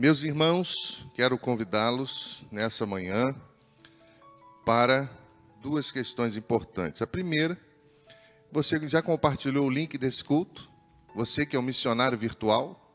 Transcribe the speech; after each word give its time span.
Meus 0.00 0.22
irmãos, 0.22 1.06
quero 1.12 1.36
convidá-los 1.36 2.42
nessa 2.50 2.86
manhã 2.86 3.36
para 4.64 5.10
duas 5.60 5.92
questões 5.92 6.38
importantes. 6.38 7.02
A 7.02 7.06
primeira, 7.06 7.60
você 8.50 8.88
já 8.88 9.02
compartilhou 9.02 9.66
o 9.66 9.70
link 9.70 9.98
desse 9.98 10.24
culto? 10.24 10.70
Você 11.14 11.44
que 11.44 11.54
é 11.54 11.58
um 11.58 11.62
missionário 11.62 12.16
virtual, 12.16 12.90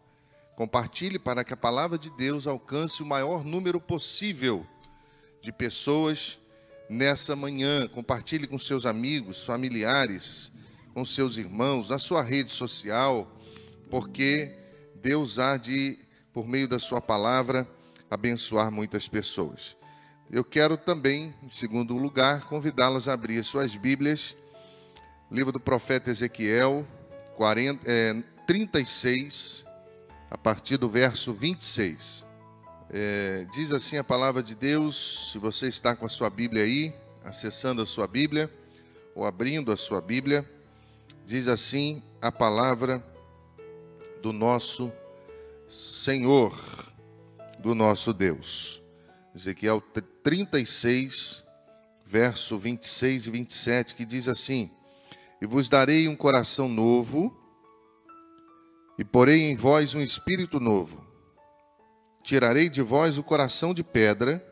compartilhe 0.56 1.20
para 1.20 1.44
que 1.44 1.54
a 1.54 1.58
palavra 1.58 1.96
de 1.96 2.10
Deus 2.10 2.48
alcance 2.48 3.04
o 3.04 3.06
maior 3.06 3.44
número 3.46 3.80
possível 3.80 4.66
de 5.44 5.52
pessoas 5.52 6.40
nessa 6.90 7.36
manhã. 7.36 7.88
Compartilhe 7.88 8.48
com 8.48 8.58
seus 8.58 8.84
amigos, 8.84 9.44
familiares, 9.44 10.52
com 10.92 11.06
seus 11.06 11.38
irmãos, 11.38 11.90
na 11.92 12.00
sua 12.00 12.24
rede 12.24 12.50
social, 12.50 13.32
porque 13.92 14.58
Deus 14.96 15.38
há 15.38 15.56
de 15.56 16.04
por 16.36 16.46
meio 16.46 16.68
da 16.68 16.78
sua 16.78 17.00
palavra, 17.00 17.66
abençoar 18.12 18.70
muitas 18.70 19.08
pessoas. 19.08 19.78
Eu 20.30 20.44
quero 20.44 20.76
também, 20.76 21.34
em 21.42 21.50
segundo 21.50 21.96
lugar, 21.96 22.50
convidá-los 22.50 23.08
a 23.08 23.14
abrir 23.14 23.42
suas 23.46 23.78
Bíblias, 23.78 24.36
livro 25.32 25.54
do 25.54 25.62
profeta 25.62 26.12
Ezequiel, 26.12 26.86
40, 27.38 27.90
é, 27.90 28.22
36, 28.46 29.64
a 30.30 30.38
partir 30.38 30.76
do 30.76 30.90
verso 30.90 31.34
26. 31.34 32.26
É, 32.90 33.48
diz 33.54 33.72
assim 33.72 33.98
a 33.98 34.04
palavra 34.04 34.44
de 34.44 34.56
Deus, 34.56 35.30
se 35.32 35.38
você 35.38 35.70
está 35.70 35.96
com 35.96 36.06
a 36.06 36.10
sua 36.10 36.30
Bíblia 36.30 36.64
aí, 36.64 36.94
acessando 37.24 37.82
a 37.82 37.86
sua 37.86 38.08
Bíblia, 38.08 38.52
ou 39.16 39.26
abrindo 39.26 39.72
a 39.72 39.78
sua 39.78 40.02
Bíblia, 40.02 40.46
diz 41.26 41.48
assim 41.48 42.04
a 42.22 42.30
palavra 42.30 43.02
do 44.22 44.34
nosso 44.34 44.88
Deus 44.88 45.05
Senhor 45.76 46.54
do 47.60 47.76
nosso 47.76 48.14
Deus. 48.14 48.82
Ezequiel 49.36 49.82
36, 50.24 51.44
verso 52.06 52.58
26 52.58 53.28
e 53.28 53.32
27, 53.32 53.96
que 53.96 54.06
diz 54.06 54.30
assim: 54.30 54.72
E 55.42 55.46
vos 55.46 55.68
darei 55.68 56.08
um 56.08 56.16
coração 56.16 56.70
novo, 56.70 57.36
e 58.98 59.04
porei 59.04 59.42
em 59.42 59.56
vós 59.56 59.94
um 59.94 60.02
espírito 60.02 60.60
novo. 60.60 61.06
Tirarei 62.24 62.70
de 62.70 62.82
vós 62.82 63.18
o 63.18 63.24
coração 63.24 63.74
de 63.74 63.84
pedra, 63.84 64.44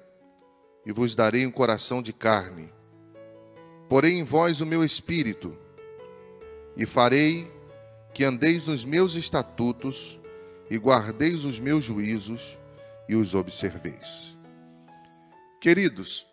e 0.85 0.91
vos 0.91 1.15
darei 1.15 1.47
um 1.47 1.51
coração 1.51 2.01
de 2.01 2.11
carne. 2.11 2.69
Porei 3.87 4.13
em 4.13 4.23
vós 4.23 4.59
o 4.59 4.65
meu 4.65 4.83
espírito, 4.83 5.57
e 6.75 6.85
farei 6.85 7.49
que 8.13 8.25
andeis 8.25 8.67
nos 8.67 8.83
meus 8.83 9.15
estatutos, 9.15 10.19
e 10.69 10.77
guardeis 10.77 11.45
os 11.45 11.59
meus 11.59 11.83
juízos 11.83 12.57
e 13.07 13.15
os 13.15 13.33
observeis. 13.33 14.37
Queridos, 15.59 16.27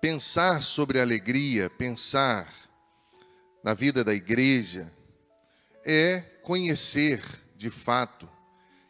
pensar 0.00 0.62
sobre 0.62 1.00
alegria, 1.00 1.70
pensar 1.70 2.52
na 3.62 3.74
vida 3.74 4.04
da 4.04 4.14
igreja, 4.14 4.92
é 5.84 6.20
conhecer 6.42 7.22
de 7.56 7.70
fato 7.70 8.28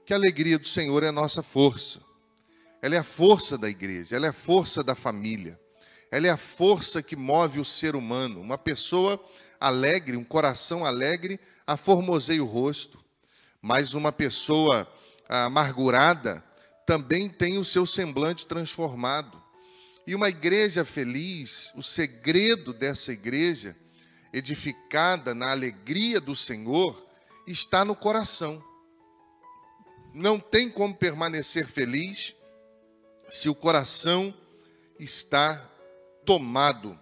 que 0.05 0.13
a 0.13 0.17
alegria 0.17 0.59
do 0.59 0.67
Senhor 0.67 1.03
é 1.03 1.11
nossa 1.11 1.43
força. 1.43 2.01
Ela 2.81 2.95
é 2.95 2.99
a 2.99 3.05
força 3.05 3.59
da 3.59 3.69
igreja, 3.69 4.17
ela 4.17 4.27
é 4.27 4.29
a 4.31 4.33
força 4.33 4.83
da 4.83 4.95
família, 4.95 5.59
ela 6.11 6.27
é 6.27 6.31
a 6.31 6.37
força 6.37 7.03
que 7.03 7.17
move 7.17 7.61
o 7.61 7.65
ser 7.65 7.97
humano. 7.97 8.41
Uma 8.41 8.57
pessoa 8.57 9.23
alegre, 9.61 10.17
um 10.17 10.25
coração 10.25 10.85
alegre, 10.85 11.41
aformoseia 11.67 12.43
o 12.43 12.47
rosto, 12.47 12.99
mas 13.61 13.95
uma 13.95 14.13
pessoa 14.13 14.91
amargurada 15.29 16.43
também 16.87 17.29
tem 17.29 17.59
o 17.59 17.65
seu 17.65 17.85
semblante 17.85 18.47
transformado. 18.47 19.43
E 20.07 20.15
uma 20.15 20.29
igreja 20.31 20.85
feliz, 20.85 21.71
o 21.77 21.83
segredo 21.83 22.73
dessa 22.73 23.13
igreja, 23.13 23.77
edificada 24.33 25.35
na 25.35 25.51
alegria 25.51 26.21
do 26.21 26.35
Senhor, 26.35 27.07
está 27.47 27.85
no 27.85 27.95
coração. 27.95 28.65
Não 30.15 30.41
tem 30.41 30.71
como 30.71 30.95
permanecer 30.95 31.67
feliz 31.67 32.35
se 33.29 33.49
o 33.49 33.55
coração 33.55 34.33
está 34.99 35.63
tomado 36.25 36.99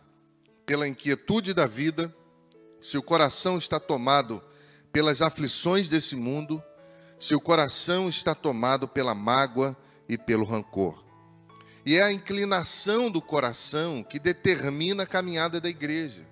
pela 0.64 0.88
inquietude 0.88 1.54
da 1.54 1.66
vida, 1.66 2.14
se 2.82 2.98
o 2.98 3.02
coração 3.02 3.56
está 3.56 3.78
tomado 3.78 4.42
pelas 4.96 5.20
aflições 5.20 5.90
desse 5.90 6.16
mundo, 6.16 6.62
seu 7.20 7.38
coração 7.38 8.08
está 8.08 8.34
tomado 8.34 8.88
pela 8.88 9.14
mágoa 9.14 9.76
e 10.08 10.16
pelo 10.16 10.42
rancor. 10.42 11.04
E 11.84 11.98
é 11.98 12.02
a 12.02 12.10
inclinação 12.10 13.10
do 13.10 13.20
coração 13.20 14.02
que 14.02 14.18
determina 14.18 15.02
a 15.02 15.06
caminhada 15.06 15.60
da 15.60 15.68
igreja. 15.68 16.26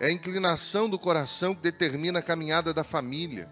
É 0.00 0.06
a 0.06 0.10
inclinação 0.10 0.90
do 0.90 0.98
coração 0.98 1.54
que 1.54 1.62
determina 1.62 2.18
a 2.18 2.22
caminhada 2.22 2.74
da 2.74 2.82
família. 2.82 3.48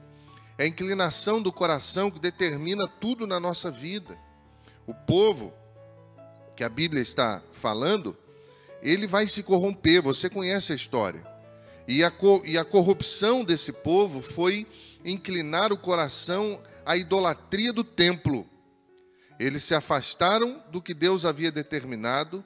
É 0.58 0.64
a 0.64 0.66
inclinação 0.66 1.40
do 1.40 1.52
coração 1.52 2.10
que 2.10 2.18
determina 2.18 2.88
tudo 2.88 3.28
na 3.28 3.38
nossa 3.38 3.70
vida. 3.70 4.18
O 4.84 4.92
povo 4.92 5.54
que 6.56 6.64
a 6.64 6.68
Bíblia 6.68 7.02
está 7.02 7.40
falando, 7.52 8.16
ele 8.82 9.06
vai 9.06 9.28
se 9.28 9.44
corromper. 9.44 10.02
Você 10.02 10.28
conhece 10.28 10.72
a 10.72 10.74
história. 10.74 11.33
E 11.86 12.02
a, 12.02 12.12
e 12.44 12.56
a 12.56 12.64
corrupção 12.64 13.44
desse 13.44 13.72
povo 13.72 14.22
foi 14.22 14.66
inclinar 15.04 15.72
o 15.72 15.76
coração 15.76 16.60
à 16.84 16.96
idolatria 16.96 17.72
do 17.72 17.84
templo. 17.84 18.48
Eles 19.38 19.64
se 19.64 19.74
afastaram 19.74 20.62
do 20.70 20.80
que 20.80 20.94
Deus 20.94 21.24
havia 21.24 21.52
determinado, 21.52 22.44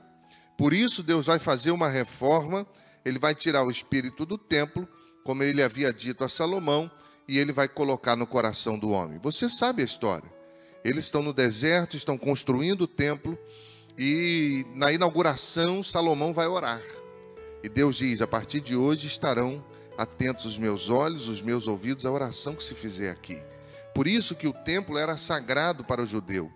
por 0.56 0.72
isso 0.72 1.02
Deus 1.02 1.26
vai 1.26 1.38
fazer 1.38 1.70
uma 1.70 1.88
reforma, 1.88 2.66
ele 3.04 3.18
vai 3.18 3.34
tirar 3.34 3.62
o 3.64 3.70
espírito 3.70 4.26
do 4.26 4.36
templo, 4.36 4.88
como 5.24 5.42
ele 5.42 5.62
havia 5.62 5.92
dito 5.92 6.24
a 6.24 6.28
Salomão, 6.28 6.90
e 7.28 7.38
ele 7.38 7.52
vai 7.52 7.68
colocar 7.68 8.16
no 8.16 8.26
coração 8.26 8.78
do 8.78 8.90
homem. 8.90 9.18
Você 9.18 9.48
sabe 9.48 9.82
a 9.82 9.84
história. 9.84 10.28
Eles 10.82 11.04
estão 11.04 11.22
no 11.22 11.32
deserto, 11.32 11.96
estão 11.96 12.16
construindo 12.16 12.82
o 12.82 12.88
templo, 12.88 13.38
e 13.96 14.64
na 14.74 14.90
inauguração 14.92 15.82
Salomão 15.82 16.32
vai 16.32 16.46
orar. 16.46 16.80
E 17.62 17.68
Deus 17.68 17.96
diz: 17.96 18.20
a 18.20 18.26
partir 18.26 18.60
de 18.60 18.76
hoje 18.76 19.06
estarão 19.06 19.64
atentos 19.96 20.44
os 20.44 20.58
meus 20.58 20.88
olhos, 20.88 21.26
os 21.26 21.42
meus 21.42 21.66
ouvidos 21.66 22.06
à 22.06 22.10
oração 22.10 22.54
que 22.54 22.62
se 22.62 22.74
fizer 22.74 23.10
aqui. 23.10 23.42
Por 23.94 24.06
isso 24.06 24.36
que 24.36 24.46
o 24.46 24.52
templo 24.52 24.96
era 24.96 25.16
sagrado 25.16 25.84
para 25.84 26.02
o 26.02 26.06
judeu, 26.06 26.52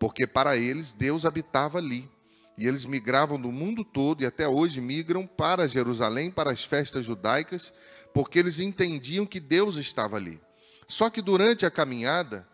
porque 0.00 0.26
para 0.26 0.56
eles 0.56 0.92
Deus 0.92 1.26
habitava 1.26 1.78
ali. 1.78 2.10
E 2.58 2.66
eles 2.66 2.86
migravam 2.86 3.38
do 3.38 3.52
mundo 3.52 3.84
todo 3.84 4.22
e 4.22 4.26
até 4.26 4.48
hoje 4.48 4.80
migram 4.80 5.26
para 5.26 5.68
Jerusalém, 5.68 6.30
para 6.30 6.50
as 6.50 6.64
festas 6.64 7.04
judaicas, 7.04 7.70
porque 8.14 8.38
eles 8.38 8.60
entendiam 8.60 9.26
que 9.26 9.38
Deus 9.38 9.76
estava 9.76 10.16
ali. 10.16 10.40
Só 10.88 11.10
que 11.10 11.20
durante 11.20 11.66
a 11.66 11.70
caminhada, 11.70 12.48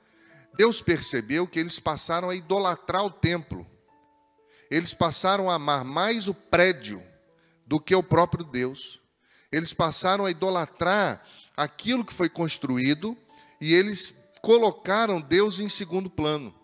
Deus 0.57 0.83
percebeu 0.83 1.47
que 1.47 1.61
eles 1.61 1.79
passaram 1.79 2.31
a 2.31 2.35
idolatrar 2.35 3.05
o 3.05 3.11
templo. 3.11 3.65
Eles 4.69 4.93
passaram 4.93 5.49
a 5.49 5.55
amar 5.55 5.85
mais 5.85 6.27
o 6.27 6.35
prédio 6.35 7.01
do 7.73 7.81
que 7.81 7.95
o 7.95 8.03
próprio 8.03 8.45
Deus. 8.45 9.01
Eles 9.51 9.73
passaram 9.73 10.27
a 10.27 10.31
idolatrar 10.31 11.25
aquilo 11.57 12.05
que 12.05 12.13
foi 12.13 12.29
construído 12.29 13.17
e 13.59 13.73
eles 13.73 14.15
colocaram 14.43 15.19
Deus 15.19 15.59
em 15.59 15.71
segundo 15.71 16.11
plano. 16.11 16.55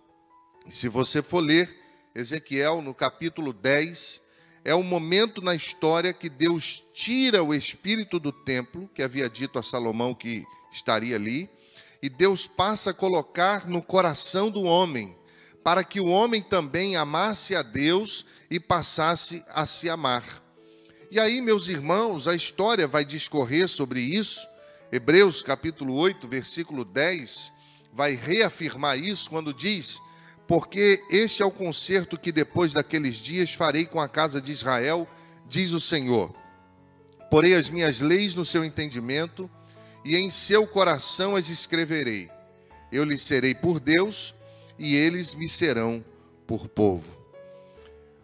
E 0.67 0.71
se 0.71 0.87
você 0.87 1.23
for 1.23 1.41
ler 1.41 1.75
Ezequiel 2.15 2.83
no 2.83 2.93
capítulo 2.93 3.55
10, 3.55 4.21
é 4.63 4.75
o 4.75 4.83
momento 4.83 5.41
na 5.41 5.55
história 5.55 6.13
que 6.13 6.29
Deus 6.29 6.85
tira 6.93 7.43
o 7.43 7.55
espírito 7.55 8.21
do 8.21 8.31
templo, 8.31 8.87
que 8.95 9.03
havia 9.03 9.31
dito 9.31 9.59
a 9.59 9.63
Salomão 9.63 10.15
que 10.15 10.45
estaria 10.71 11.17
ali, 11.17 11.49
e 12.03 12.11
Deus 12.11 12.47
passa 12.47 12.91
a 12.91 12.95
colocar 12.95 13.67
no 13.67 13.81
coração 13.81 14.51
do 14.51 14.65
homem, 14.65 15.17
para 15.65 15.83
que 15.83 16.01
o 16.01 16.09
homem 16.09 16.43
também 16.43 16.97
amasse 16.97 17.57
a 17.57 17.63
Deus 17.63 18.27
e 18.51 18.61
passasse 18.61 19.43
a 19.49 19.65
se 19.65 19.89
amar. 19.89 20.47
E 21.11 21.19
aí, 21.19 21.41
meus 21.41 21.69
irmãos, 21.69 22.29
a 22.29 22.35
história 22.35 22.87
vai 22.87 23.03
discorrer 23.03 23.67
sobre 23.67 23.99
isso. 23.99 24.47
Hebreus 24.93 25.41
capítulo 25.41 25.95
8, 25.95 26.29
versículo 26.29 26.85
10, 26.85 27.51
vai 27.95 28.15
reafirmar 28.15 28.99
isso 28.99 29.31
quando 29.31 29.55
diz: 29.55 29.99
Porque 30.47 31.03
este 31.11 31.43
é 31.43 31.47
o 31.47 31.51
concerto 31.51 32.19
que 32.19 32.31
depois 32.31 32.75
daqueles 32.75 33.17
dias 33.17 33.55
farei 33.55 33.87
com 33.87 33.99
a 33.99 34.09
casa 34.09 34.39
de 34.39 34.53
Israel, 34.53 35.09
diz 35.47 35.73
o 35.73 35.81
Senhor. 35.81 36.35
Porei 37.31 37.55
as 37.55 37.71
minhas 37.71 38.01
leis 38.03 38.35
no 38.35 38.45
seu 38.45 38.63
entendimento 38.63 39.51
e 40.05 40.15
em 40.15 40.29
seu 40.29 40.67
coração 40.67 41.37
as 41.37 41.49
escreverei. 41.49 42.29
Eu 42.93 43.05
lhes 43.05 43.23
serei 43.23 43.55
por 43.55 43.81
Deus 43.81 44.35
e 44.79 44.95
eles 44.95 45.33
me 45.33 45.49
serão 45.49 46.05
por 46.47 46.69
povo. 46.69 47.18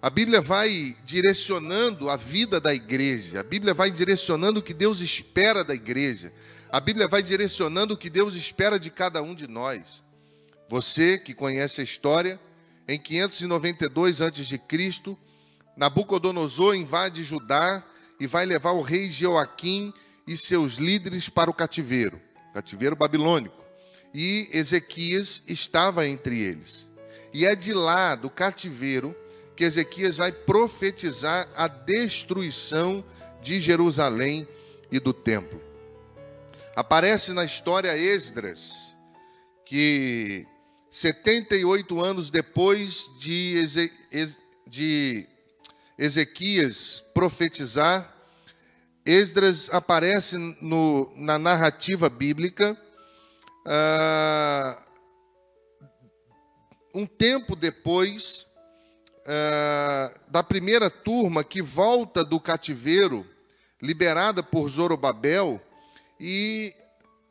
A 0.05 0.11
Bíblia 0.11 0.43
vai 0.43 0.95
direcionando 1.03 2.11
a 2.11 2.17
vida 2.19 2.61
da 2.61 2.75
igreja, 2.75 3.41
a 3.41 3.43
Bíblia 3.43 3.73
vai 3.73 3.91
direcionando 3.91 4.61
o 4.61 4.63
que 4.63 4.75
Deus 4.75 5.01
espera 5.01 5.65
da 5.65 5.75
igreja, 5.75 6.31
a 6.71 6.79
Bíblia 6.79 7.09
vai 7.09 7.23
direcionando 7.23 7.95
o 7.95 7.97
que 7.97 8.11
Deus 8.11 8.35
espera 8.35 8.79
de 8.79 8.91
cada 8.91 9.23
um 9.23 9.35
de 9.35 9.49
nós. 9.49 10.05
Você 10.69 11.17
que 11.17 11.33
conhece 11.33 11.81
a 11.81 11.85
história, 11.85 12.39
em 12.87 13.01
592 13.01 14.21
a.C., 14.21 14.61
Nabucodonosor 15.75 16.75
invade 16.75 17.25
Judá 17.25 17.83
e 18.21 18.27
vai 18.27 18.45
levar 18.45 18.73
o 18.73 18.83
rei 18.83 19.11
Joaquim 19.11 19.91
e 20.27 20.37
seus 20.37 20.75
líderes 20.75 21.31
para 21.31 21.49
o 21.49 21.55
cativeiro, 21.55 22.21
cativeiro 22.53 22.95
babilônico. 22.95 23.57
E 24.13 24.51
Ezequias 24.53 25.43
estava 25.49 26.07
entre 26.07 26.43
eles. 26.43 26.87
E 27.33 27.47
é 27.47 27.57
de 27.57 27.73
lá, 27.73 28.15
do 28.15 28.29
cativeiro, 28.29 29.17
que 29.57 29.65
Ezequias 29.65 30.17
vai 30.17 30.33
profetizar 30.33 31.49
a 31.55 31.69
destruição 31.69 33.05
de 33.41 33.61
Jerusalém 33.61 34.49
e 34.91 34.99
do 34.99 35.13
templo. 35.13 35.61
Aparece 36.75 37.33
na 37.33 37.45
história 37.45 37.97
Esdras, 37.97 38.97
que 39.65 40.47
78 40.91 42.03
anos 42.03 42.31
depois 42.31 43.09
de, 43.19 43.55
Eze, 43.59 43.93
de 44.67 45.27
Ezequias 45.99 47.05
profetizar, 47.15 48.13
Esdras 49.05 49.69
aparece 49.71 50.39
no, 50.61 51.13
na 51.17 51.39
narrativa 51.39 52.09
bíblica 52.09 52.77
uh, 53.67 54.85
um 56.95 57.07
tempo 57.07 57.55
depois 57.55 58.47
uh, 59.25 60.21
da 60.29 60.43
primeira 60.43 60.91
turma 60.91 61.43
que 61.43 61.63
volta 61.63 62.25
do 62.25 62.39
cativeiro, 62.39 63.27
liberada 63.81 64.43
por 64.43 64.69
Zorobabel, 64.69 65.61
e 66.21 66.75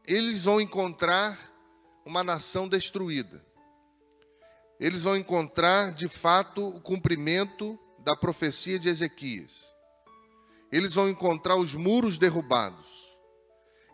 eles 0.06 0.44
vão 0.44 0.60
encontrar 0.60 1.38
uma 2.06 2.24
nação 2.24 2.68
destruída. 2.68 3.44
Eles 4.80 5.00
vão 5.00 5.16
encontrar, 5.16 5.94
de 5.94 6.08
fato, 6.08 6.68
o 6.68 6.82
cumprimento 6.82 7.80
da 8.00 8.16
profecia 8.16 8.78
de 8.78 8.90
Ezequias. 8.90 9.72
Eles 10.72 10.94
vão 10.94 11.10
encontrar 11.10 11.56
os 11.56 11.74
muros 11.74 12.18
derrubados. 12.18 12.88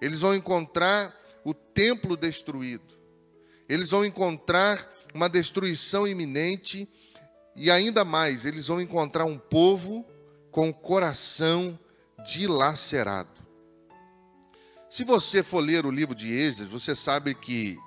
Eles 0.01 0.21
vão 0.21 0.33
encontrar 0.33 1.13
o 1.43 1.53
templo 1.53 2.15
destruído. 2.17 2.97
Eles 3.67 3.91
vão 3.91 4.03
encontrar 4.03 4.89
uma 5.13 5.29
destruição 5.29 6.07
iminente 6.07 6.87
e 7.61 7.69
ainda 7.69 8.05
mais, 8.05 8.45
eles 8.45 8.67
vão 8.67 8.79
encontrar 8.79 9.25
um 9.25 9.37
povo 9.37 10.05
com 10.49 10.69
o 10.69 10.73
coração 10.73 11.77
dilacerado. 12.25 13.37
Se 14.89 15.03
você 15.03 15.43
for 15.43 15.59
ler 15.59 15.85
o 15.85 15.91
livro 15.91 16.15
de 16.15 16.31
Esdras, 16.31 16.69
você 16.69 16.95
sabe 16.95 17.35
que 17.35 17.77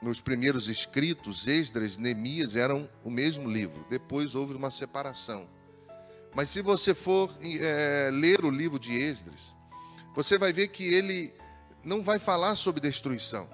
nos 0.00 0.20
primeiros 0.20 0.68
escritos, 0.68 1.48
Esdras 1.48 1.96
e 1.96 2.00
Neemias 2.00 2.54
eram 2.54 2.88
o 3.02 3.10
mesmo 3.10 3.50
livro. 3.50 3.84
Depois 3.90 4.36
houve 4.36 4.54
uma 4.54 4.70
separação. 4.70 5.48
Mas 6.32 6.48
se 6.48 6.62
você 6.62 6.94
for 6.94 7.28
é, 7.42 8.10
ler 8.12 8.44
o 8.44 8.50
livro 8.50 8.78
de 8.78 8.92
Esdras, 8.96 9.56
você 10.14 10.38
vai 10.38 10.52
ver 10.52 10.68
que 10.68 10.84
ele 10.84 11.34
não 11.82 12.00
vai 12.00 12.20
falar 12.20 12.54
sobre 12.54 12.80
destruição. 12.80 13.50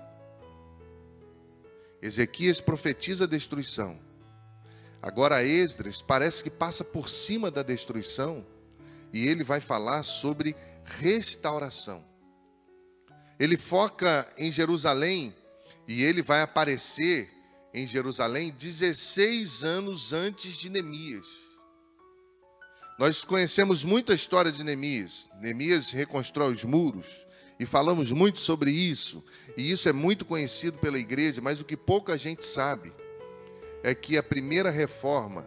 Ezequias 2.03 2.61
profetiza 2.61 3.27
destruição. 3.27 4.12
Agora 5.03 5.45
Esdras 5.45 6.01
parece 6.01 6.45
que 6.45 6.51
passa 6.51 6.85
por 6.85 7.09
cima 7.09 7.51
da 7.51 7.65
destruição 7.65 8.47
e 9.13 9.27
ele 9.27 9.43
vai 9.43 9.61
falar 9.61 10.05
sobre 10.05 10.55
restauração. 10.85 12.05
Ele 13.37 13.57
foca 13.57 14.33
em 14.39 14.53
Jerusalém 14.53 15.35
e 15.89 16.05
ele 16.05 16.23
vai 16.23 16.41
aparecer 16.41 17.29
em 17.75 17.85
Jerusalém 17.85 18.55
16 18.57 19.65
anos 19.65 20.13
antes 20.13 20.57
de 20.57 20.71
Neemias. 20.71 21.27
Nós 22.97 23.25
conhecemos 23.25 23.83
muito 23.83 24.13
a 24.13 24.15
história 24.15 24.53
de 24.53 24.63
Neemias. 24.63 25.29
Neemias 25.41 25.91
reconstrói 25.91 26.53
os 26.53 26.63
muros 26.63 27.07
e 27.59 27.67
falamos 27.67 28.13
muito 28.13 28.39
sobre 28.39 28.71
isso. 28.71 29.25
E 29.57 29.69
isso 29.69 29.89
é 29.89 29.93
muito 29.93 30.25
conhecido 30.25 30.79
pela 30.79 30.99
igreja, 30.99 31.41
mas 31.41 31.61
o 31.61 31.65
que 31.65 31.77
pouca 31.77 32.17
gente 32.17 32.47
sabe 32.47 32.93
é 33.83 33.95
que 33.95 34.17
a 34.17 34.23
primeira 34.23 34.71
reforma 34.71 35.47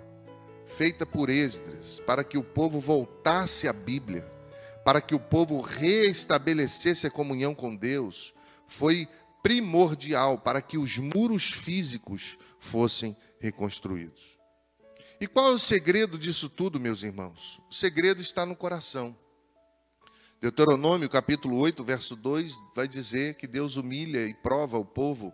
feita 0.77 1.05
por 1.05 1.29
Esdras 1.29 2.01
para 2.05 2.23
que 2.23 2.37
o 2.37 2.43
povo 2.43 2.79
voltasse 2.79 3.67
à 3.67 3.73
Bíblia, 3.73 4.29
para 4.83 5.01
que 5.01 5.15
o 5.15 5.19
povo 5.19 5.61
reestabelecesse 5.61 7.07
a 7.07 7.11
comunhão 7.11 7.55
com 7.55 7.75
Deus, 7.75 8.33
foi 8.67 9.07
primordial 9.41 10.37
para 10.37 10.61
que 10.61 10.77
os 10.77 10.97
muros 10.97 11.51
físicos 11.51 12.37
fossem 12.59 13.15
reconstruídos. 13.39 14.35
E 15.19 15.27
qual 15.27 15.51
é 15.51 15.53
o 15.53 15.59
segredo 15.59 16.17
disso 16.17 16.49
tudo, 16.49 16.79
meus 16.79 17.03
irmãos? 17.03 17.61
O 17.69 17.73
segredo 17.73 18.21
está 18.21 18.45
no 18.45 18.55
coração. 18.55 19.15
Deuteronômio 20.41 21.09
capítulo 21.09 21.57
8, 21.57 21.83
verso 21.83 22.15
2 22.15 22.53
vai 22.75 22.87
dizer 22.87 23.35
que 23.35 23.47
Deus 23.47 23.77
humilha 23.77 24.25
e 24.25 24.33
prova 24.33 24.77
o 24.77 24.85
povo 24.85 25.33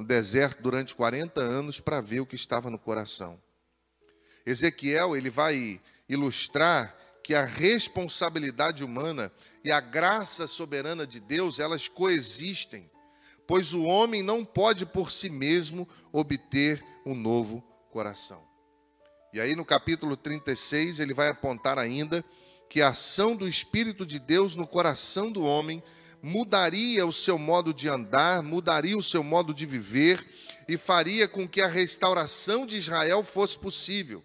no 0.00 0.06
deserto 0.06 0.62
durante 0.62 0.94
40 0.94 1.40
anos 1.40 1.78
para 1.78 2.00
ver 2.00 2.20
o 2.20 2.26
que 2.26 2.34
estava 2.34 2.70
no 2.70 2.78
coração. 2.78 3.40
Ezequiel, 4.44 5.16
ele 5.16 5.30
vai 5.30 5.80
ilustrar 6.08 6.96
que 7.22 7.34
a 7.34 7.44
responsabilidade 7.44 8.82
humana 8.82 9.30
e 9.62 9.70
a 9.70 9.80
graça 9.80 10.46
soberana 10.46 11.06
de 11.06 11.20
Deus, 11.20 11.58
elas 11.60 11.86
coexistem 11.86 12.90
pois 13.50 13.74
o 13.74 13.82
homem 13.82 14.22
não 14.22 14.44
pode 14.44 14.86
por 14.86 15.10
si 15.10 15.28
mesmo 15.28 15.88
obter 16.12 16.80
um 17.04 17.16
novo 17.16 17.60
coração. 17.90 18.46
E 19.34 19.40
aí 19.40 19.56
no 19.56 19.64
capítulo 19.64 20.16
36 20.16 21.00
ele 21.00 21.12
vai 21.12 21.28
apontar 21.28 21.76
ainda 21.76 22.24
que 22.68 22.80
a 22.80 22.90
ação 22.90 23.34
do 23.34 23.48
Espírito 23.48 24.06
de 24.06 24.20
Deus 24.20 24.54
no 24.54 24.68
coração 24.68 25.32
do 25.32 25.42
homem 25.42 25.82
mudaria 26.22 27.06
o 27.06 27.12
seu 27.12 27.38
modo 27.38 27.72
de 27.72 27.88
andar, 27.88 28.42
mudaria 28.42 28.96
o 28.96 29.02
seu 29.02 29.22
modo 29.22 29.54
de 29.54 29.64
viver 29.64 30.24
e 30.68 30.76
faria 30.76 31.26
com 31.26 31.48
que 31.48 31.62
a 31.62 31.66
restauração 31.66 32.66
de 32.66 32.76
Israel 32.76 33.24
fosse 33.24 33.58
possível. 33.58 34.22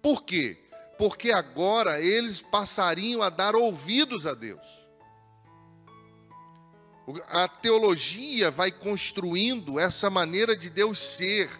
Por 0.00 0.22
quê? 0.22 0.58
Porque 0.98 1.32
agora 1.32 2.00
eles 2.00 2.40
passariam 2.40 3.22
a 3.22 3.28
dar 3.28 3.54
ouvidos 3.56 4.26
a 4.26 4.34
Deus. 4.34 4.60
A 7.28 7.48
teologia 7.48 8.50
vai 8.50 8.70
construindo 8.70 9.78
essa 9.78 10.08
maneira 10.08 10.56
de 10.56 10.70
Deus 10.70 11.00
ser 11.00 11.50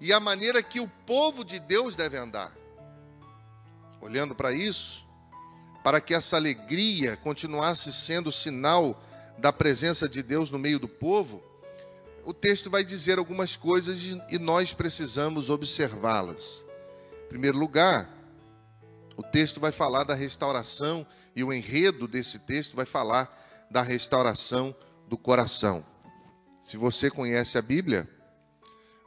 e 0.00 0.12
a 0.12 0.18
maneira 0.18 0.62
que 0.62 0.80
o 0.80 0.88
povo 1.06 1.44
de 1.44 1.58
Deus 1.58 1.94
deve 1.94 2.16
andar. 2.16 2.52
Olhando 4.00 4.34
para 4.34 4.52
isso, 4.52 5.04
para 5.84 6.00
que 6.00 6.14
essa 6.14 6.36
alegria 6.36 7.16
continuasse 7.18 7.92
sendo 7.92 8.32
sinal 8.32 9.00
da 9.38 9.52
presença 9.52 10.08
de 10.08 10.22
Deus 10.22 10.50
no 10.50 10.58
meio 10.58 10.78
do 10.78 10.88
povo, 10.88 11.42
o 12.24 12.34
texto 12.34 12.68
vai 12.68 12.84
dizer 12.84 13.18
algumas 13.18 13.56
coisas 13.56 14.00
e 14.30 14.38
nós 14.38 14.72
precisamos 14.72 15.48
observá-las. 15.48 16.64
Em 17.24 17.28
primeiro 17.28 17.58
lugar, 17.58 18.10
o 19.16 19.22
texto 19.22 19.60
vai 19.60 19.72
falar 19.72 20.04
da 20.04 20.14
restauração 20.14 21.06
e 21.34 21.44
o 21.44 21.52
enredo 21.52 22.08
desse 22.08 22.38
texto 22.40 22.74
vai 22.74 22.86
falar 22.86 23.66
da 23.70 23.82
restauração 23.82 24.74
do 25.08 25.16
coração. 25.16 25.84
Se 26.62 26.76
você 26.76 27.10
conhece 27.10 27.56
a 27.56 27.62
Bíblia, 27.62 28.08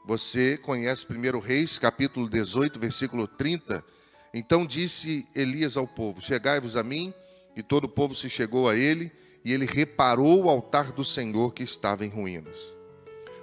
você 0.05 0.57
conhece 0.57 1.05
1 1.05 1.39
Reis, 1.39 1.77
capítulo 1.77 2.29
18, 2.29 2.79
versículo 2.79 3.27
30. 3.27 3.83
Então 4.33 4.65
disse 4.65 5.27
Elias 5.35 5.75
ao 5.75 5.87
povo: 5.87 6.21
Chegai-vos 6.21 6.75
a 6.75 6.83
mim. 6.83 7.13
E 7.55 7.61
todo 7.61 7.83
o 7.83 7.89
povo 7.89 8.15
se 8.15 8.29
chegou 8.29 8.69
a 8.69 8.77
ele, 8.77 9.11
e 9.43 9.53
ele 9.53 9.65
reparou 9.65 10.43
o 10.43 10.49
altar 10.49 10.91
do 10.91 11.03
Senhor 11.03 11.53
que 11.53 11.63
estava 11.63 12.05
em 12.05 12.09
ruínas. 12.09 12.57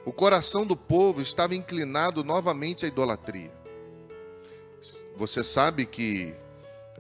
O 0.05 0.13
coração 0.13 0.67
do 0.67 0.77
povo 0.77 1.21
estava 1.21 1.55
inclinado 1.55 2.23
novamente 2.23 2.85
à 2.85 2.89
idolatria. 2.89 3.53
Você 5.17 5.43
sabe 5.43 5.87
que 5.87 6.35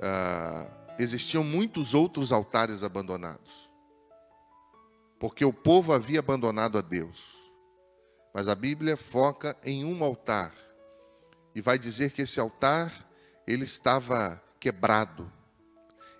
ah, 0.01 0.69
existiam 0.99 1.45
muitos 1.45 1.95
outros 1.95 2.33
altares 2.33 2.83
abandonados 2.83 3.67
porque 5.19 5.45
o 5.45 5.53
povo 5.53 5.93
havia 5.93 6.21
abandonado 6.21 6.79
a 6.79 6.81
Deus. 6.81 7.37
Mas 8.35 8.49
a 8.49 8.55
Bíblia 8.55 8.97
foca 8.97 9.57
em 9.65 9.85
um 9.85 10.05
altar 10.05 10.53
e 11.55 11.61
vai 11.61 11.79
dizer 11.79 12.13
que 12.13 12.23
esse 12.23 12.39
altar 12.39 12.93
ele 13.47 13.65
estava 13.65 14.43
quebrado, 14.61 15.31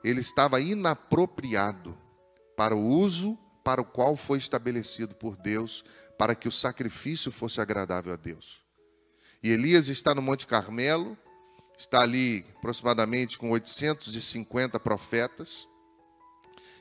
ele 0.03 0.21
estava 0.21 0.61
inapropriado 0.61 1.97
para 2.57 2.75
o 2.75 2.85
uso 2.85 3.39
para 3.67 3.81
o 3.81 3.85
qual 3.85 4.15
foi 4.15 4.39
estabelecido 4.39 5.17
por 5.17 5.37
Deus, 5.37 5.85
para 6.17 6.37
que 6.37 6.47
o 6.47 6.53
sacrifício 6.53 7.33
fosse 7.33 7.61
agradável 7.61 8.13
a 8.13 8.17
Deus. 8.17 8.63
E 9.43 9.51
Elias 9.51 9.89
está 9.89 10.15
no 10.15 10.23
Monte 10.23 10.47
Carmelo, 10.47 11.19
está 11.77 12.03
ali 12.03 12.47
aproximadamente 12.59 13.37
com 13.37 13.51
850 13.51 14.79
profetas, 14.79 15.67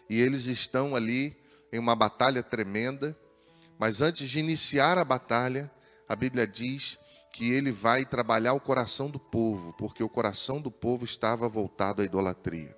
e 0.08 0.22
eles 0.22 0.46
estão 0.46 0.96
ali 0.96 1.36
em 1.74 1.79
uma 1.79 1.96
batalha 1.96 2.44
tremenda, 2.44 3.17
mas 3.79 4.00
antes 4.00 4.29
de 4.29 4.38
iniciar 4.38 5.00
a 5.00 5.03
batalha, 5.03 5.72
a 6.08 6.15
Bíblia 6.15 6.46
diz 6.46 7.00
que 7.34 7.50
ele 7.50 7.72
vai 7.72 8.05
trabalhar 8.05 8.53
o 8.53 8.62
coração 8.62 9.10
do 9.10 9.20
povo, 9.20 9.74
porque 9.74 10.03
o 10.03 10.10
coração 10.10 10.62
do 10.62 10.70
povo 10.70 11.03
estava 11.03 11.50
voltado 11.50 12.03
à 12.03 12.05
idolatria. 12.05 12.77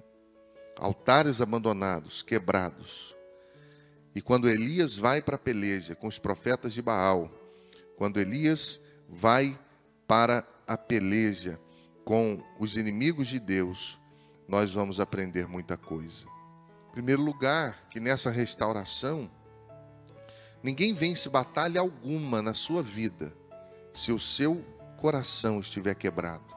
Altares 0.79 1.41
abandonados, 1.41 2.21
quebrados. 2.21 3.15
E 4.13 4.21
quando 4.21 4.49
Elias 4.49 4.95
vai 4.95 5.21
para 5.21 5.35
a 5.35 5.39
peleja 5.39 5.95
com 5.95 6.07
os 6.07 6.19
profetas 6.19 6.73
de 6.73 6.81
Baal, 6.81 7.31
quando 7.97 8.19
Elias 8.19 8.79
vai 9.09 9.59
para 10.07 10.47
a 10.67 10.77
peleja 10.77 11.59
com 12.05 12.43
os 12.59 12.77
inimigos 12.77 13.27
de 13.27 13.39
Deus, 13.39 13.99
nós 14.47 14.71
vamos 14.71 14.99
aprender 14.99 15.47
muita 15.47 15.75
coisa. 15.77 16.25
Em 16.89 16.91
primeiro 16.93 17.21
lugar, 17.21 17.87
que 17.89 17.99
nessa 17.99 18.29
restauração, 18.29 19.29
ninguém 20.63 20.93
vence 20.93 21.29
batalha 21.29 21.81
alguma 21.81 22.41
na 22.41 22.53
sua 22.53 22.81
vida 22.81 23.33
se 23.93 24.11
o 24.11 24.19
seu 24.19 24.63
coração 24.97 25.59
estiver 25.59 25.95
quebrado, 25.95 26.55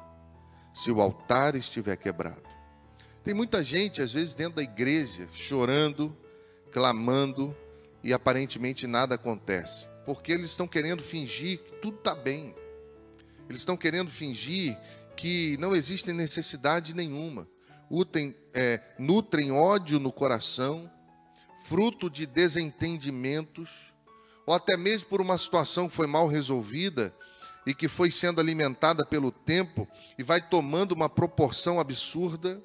se 0.74 0.90
o 0.90 1.00
altar 1.00 1.54
estiver 1.54 1.96
quebrado. 1.96 2.49
Tem 3.22 3.34
muita 3.34 3.62
gente, 3.62 4.00
às 4.00 4.12
vezes, 4.12 4.34
dentro 4.34 4.56
da 4.56 4.62
igreja, 4.62 5.28
chorando, 5.32 6.16
clamando, 6.72 7.54
e 8.02 8.12
aparentemente 8.12 8.86
nada 8.86 9.14
acontece, 9.14 9.86
porque 10.06 10.32
eles 10.32 10.50
estão 10.50 10.66
querendo 10.66 11.02
fingir 11.02 11.58
que 11.58 11.72
tudo 11.76 11.98
está 11.98 12.14
bem, 12.14 12.54
eles 13.48 13.60
estão 13.60 13.76
querendo 13.76 14.10
fingir 14.10 14.78
que 15.16 15.56
não 15.58 15.76
existe 15.76 16.12
necessidade 16.12 16.94
nenhuma, 16.94 17.46
nutrem, 17.90 18.34
é, 18.54 18.80
nutrem 18.98 19.52
ódio 19.52 19.98
no 19.98 20.10
coração, 20.10 20.90
fruto 21.64 22.08
de 22.08 22.24
desentendimentos, 22.24 23.68
ou 24.46 24.54
até 24.54 24.76
mesmo 24.76 25.08
por 25.08 25.20
uma 25.20 25.36
situação 25.36 25.88
que 25.88 25.94
foi 25.94 26.06
mal 26.06 26.26
resolvida 26.26 27.14
e 27.66 27.74
que 27.74 27.86
foi 27.86 28.10
sendo 28.10 28.40
alimentada 28.40 29.04
pelo 29.04 29.30
tempo 29.30 29.86
e 30.18 30.22
vai 30.22 30.40
tomando 30.40 30.92
uma 30.92 31.08
proporção 31.08 31.78
absurda. 31.78 32.62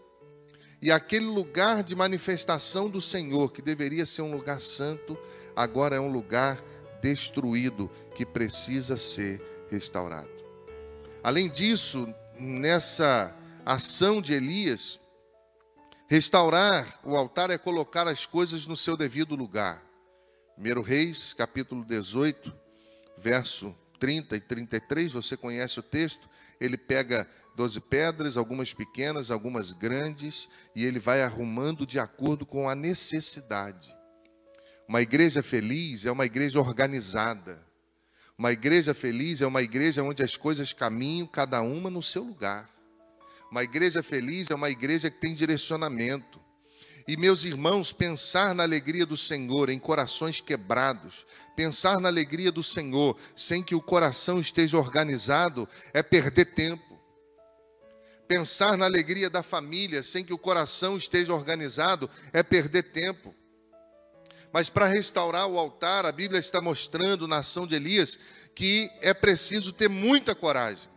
E 0.82 0.92
aquele 0.92 1.26
lugar 1.26 1.84
de 1.84 1.96
manifestação 1.96 2.90
do 2.90 3.02
Senhor, 3.02 3.52
que 3.52 3.62
deveria 3.62 4.06
ser 4.06 4.22
um 4.22 4.32
lugar 4.32 4.62
santo, 4.62 5.18
agora 5.56 5.96
é 5.96 6.00
um 6.00 6.12
lugar 6.12 6.62
destruído 7.02 7.90
que 8.16 8.26
precisa 8.26 8.98
ser 8.98 9.42
restaurado. 9.70 10.30
Além 11.24 11.50
disso, 11.50 12.08
nessa 12.40 13.36
ação 13.66 14.22
de 14.22 14.34
Elias, 14.34 15.00
restaurar 16.08 17.00
o 17.04 17.16
altar 17.16 17.50
é 17.50 17.58
colocar 17.58 18.08
as 18.08 18.26
coisas 18.26 18.68
no 18.68 18.78
seu 18.78 18.96
devido 18.96 19.36
lugar. 19.36 19.84
1 20.58 20.82
Reis, 20.82 21.34
capítulo 21.34 21.84
18, 21.84 22.54
verso 23.18 23.76
30 24.00 24.36
e 24.36 24.40
33, 24.40 25.14
você 25.14 25.36
conhece 25.36 25.80
o 25.80 25.84
texto, 25.84 26.30
ele 26.60 26.78
pega 26.78 27.28
12 27.56 27.80
pedras, 27.82 28.38
algumas 28.38 28.74
pequenas, 28.74 29.32
algumas 29.32 29.72
grandes, 29.72 30.50
e 30.76 30.84
ele 30.84 31.00
vai 31.00 31.22
arrumando 31.22 31.86
de 31.86 31.98
acordo 31.98 32.46
com 32.46 32.68
a 32.68 32.76
necessidade. 32.76 33.96
Uma 34.88 35.02
igreja 35.02 35.42
feliz 35.42 36.06
é 36.06 36.12
uma 36.12 36.26
igreja 36.26 36.60
organizada. 36.60 37.66
Uma 38.38 38.52
igreja 38.52 38.94
feliz 38.94 39.42
é 39.42 39.48
uma 39.48 39.62
igreja 39.62 40.04
onde 40.04 40.22
as 40.22 40.36
coisas 40.36 40.74
caminham 40.74 41.26
cada 41.26 41.62
uma 41.62 41.90
no 41.90 42.04
seu 42.04 42.24
lugar. 42.24 42.70
Uma 43.50 43.64
igreja 43.64 44.04
feliz 44.04 44.52
é 44.52 44.56
uma 44.56 44.70
igreja 44.70 45.10
que 45.10 45.22
tem 45.22 45.34
direcionamento. 45.34 46.44
E, 47.08 47.16
meus 47.16 47.46
irmãos, 47.46 47.94
pensar 47.94 48.54
na 48.54 48.64
alegria 48.64 49.06
do 49.06 49.16
Senhor 49.16 49.70
em 49.70 49.78
corações 49.78 50.42
quebrados, 50.42 51.26
pensar 51.56 52.00
na 52.00 52.10
alegria 52.10 52.52
do 52.52 52.64
Senhor 52.64 53.16
sem 53.36 53.62
que 53.64 53.76
o 53.76 53.82
coração 53.82 54.40
esteja 54.40 54.78
organizado, 54.78 55.70
é 55.94 56.04
perder 56.04 56.46
tempo. 56.46 56.84
Pensar 58.28 58.78
na 58.78 58.86
alegria 58.86 59.30
da 59.30 59.44
família 59.44 60.02
sem 60.02 60.24
que 60.24 60.34
o 60.34 60.38
coração 60.38 60.98
esteja 60.98 61.34
organizado, 61.34 62.10
é 62.34 62.42
perder 62.42 62.84
tempo. 62.84 63.34
Mas 64.52 64.70
para 64.70 64.88
restaurar 64.88 65.48
o 65.48 65.60
altar, 65.60 66.06
a 66.06 66.12
Bíblia 66.12 66.40
está 66.40 66.62
mostrando 66.62 67.28
na 67.28 67.38
ação 67.38 67.68
de 67.68 67.76
Elias 67.76 68.18
que 68.56 68.90
é 69.02 69.14
preciso 69.14 69.74
ter 69.74 69.90
muita 69.90 70.34
coragem 70.34 70.96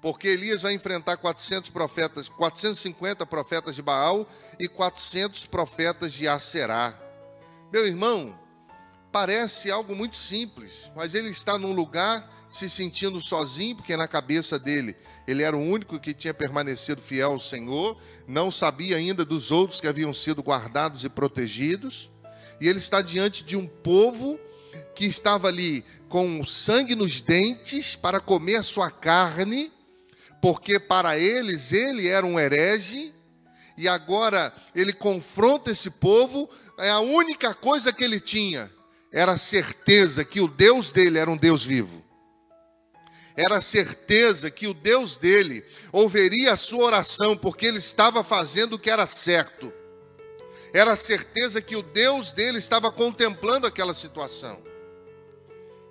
porque 0.00 0.28
Elias 0.28 0.62
vai 0.62 0.72
enfrentar 0.72 1.16
400 1.18 1.70
profetas, 1.70 2.28
450 2.28 3.26
profetas 3.26 3.74
de 3.74 3.82
Baal 3.82 4.28
e 4.58 4.66
400 4.66 5.46
profetas 5.46 6.12
de 6.12 6.26
Aserá. 6.26 6.94
Meu 7.72 7.86
irmão, 7.86 8.38
parece 9.10 9.70
algo 9.70 9.94
muito 9.94 10.16
simples, 10.16 10.90
mas 10.94 11.14
ele 11.14 11.30
está 11.30 11.58
num 11.58 11.72
lugar 11.72 12.44
se 12.48 12.68
sentindo 12.68 13.20
sozinho, 13.20 13.76
porque 13.76 13.96
na 13.96 14.08
cabeça 14.08 14.58
dele 14.58 14.96
ele 15.26 15.42
era 15.42 15.56
o 15.56 15.62
único 15.62 16.00
que 16.00 16.12
tinha 16.12 16.34
permanecido 16.34 17.00
fiel 17.00 17.32
ao 17.32 17.40
Senhor, 17.40 17.96
não 18.26 18.50
sabia 18.50 18.96
ainda 18.96 19.24
dos 19.24 19.50
outros 19.50 19.80
que 19.80 19.86
haviam 19.86 20.12
sido 20.12 20.42
guardados 20.42 21.04
e 21.04 21.08
protegidos, 21.08 22.10
e 22.60 22.68
ele 22.68 22.78
está 22.78 23.00
diante 23.00 23.44
de 23.44 23.56
um 23.56 23.66
povo 23.66 24.38
que 24.94 25.04
estava 25.04 25.48
ali 25.48 25.84
com 26.08 26.44
sangue 26.44 26.94
nos 26.94 27.20
dentes 27.20 27.94
para 27.94 28.20
comer 28.20 28.56
a 28.56 28.62
sua 28.62 28.90
carne 28.90 29.72
porque 30.40 30.80
para 30.80 31.18
eles 31.18 31.72
ele 31.72 32.08
era 32.08 32.24
um 32.24 32.38
herege, 32.38 33.14
e 33.76 33.86
agora 33.88 34.52
ele 34.74 34.92
confronta 34.92 35.70
esse 35.70 35.90
povo, 35.90 36.48
é 36.78 36.90
a 36.90 37.00
única 37.00 37.54
coisa 37.54 37.92
que 37.92 38.02
ele 38.02 38.20
tinha 38.20 38.70
era 39.12 39.32
a 39.32 39.38
certeza 39.38 40.24
que 40.24 40.40
o 40.40 40.46
Deus 40.46 40.92
dele 40.92 41.18
era 41.18 41.30
um 41.30 41.36
Deus 41.36 41.64
vivo. 41.64 42.04
Era 43.36 43.58
a 43.58 43.60
certeza 43.60 44.50
que 44.50 44.66
o 44.66 44.74
Deus 44.74 45.16
dele 45.16 45.64
ouviria 45.92 46.52
a 46.52 46.56
sua 46.56 46.84
oração, 46.84 47.36
porque 47.36 47.66
ele 47.66 47.78
estava 47.78 48.22
fazendo 48.22 48.74
o 48.74 48.78
que 48.78 48.90
era 48.90 49.06
certo. 49.06 49.72
Era 50.72 50.92
a 50.92 50.96
certeza 50.96 51.60
que 51.60 51.74
o 51.74 51.82
Deus 51.82 52.32
dele 52.32 52.58
estava 52.58 52.92
contemplando 52.92 53.66
aquela 53.66 53.94
situação. 53.94 54.62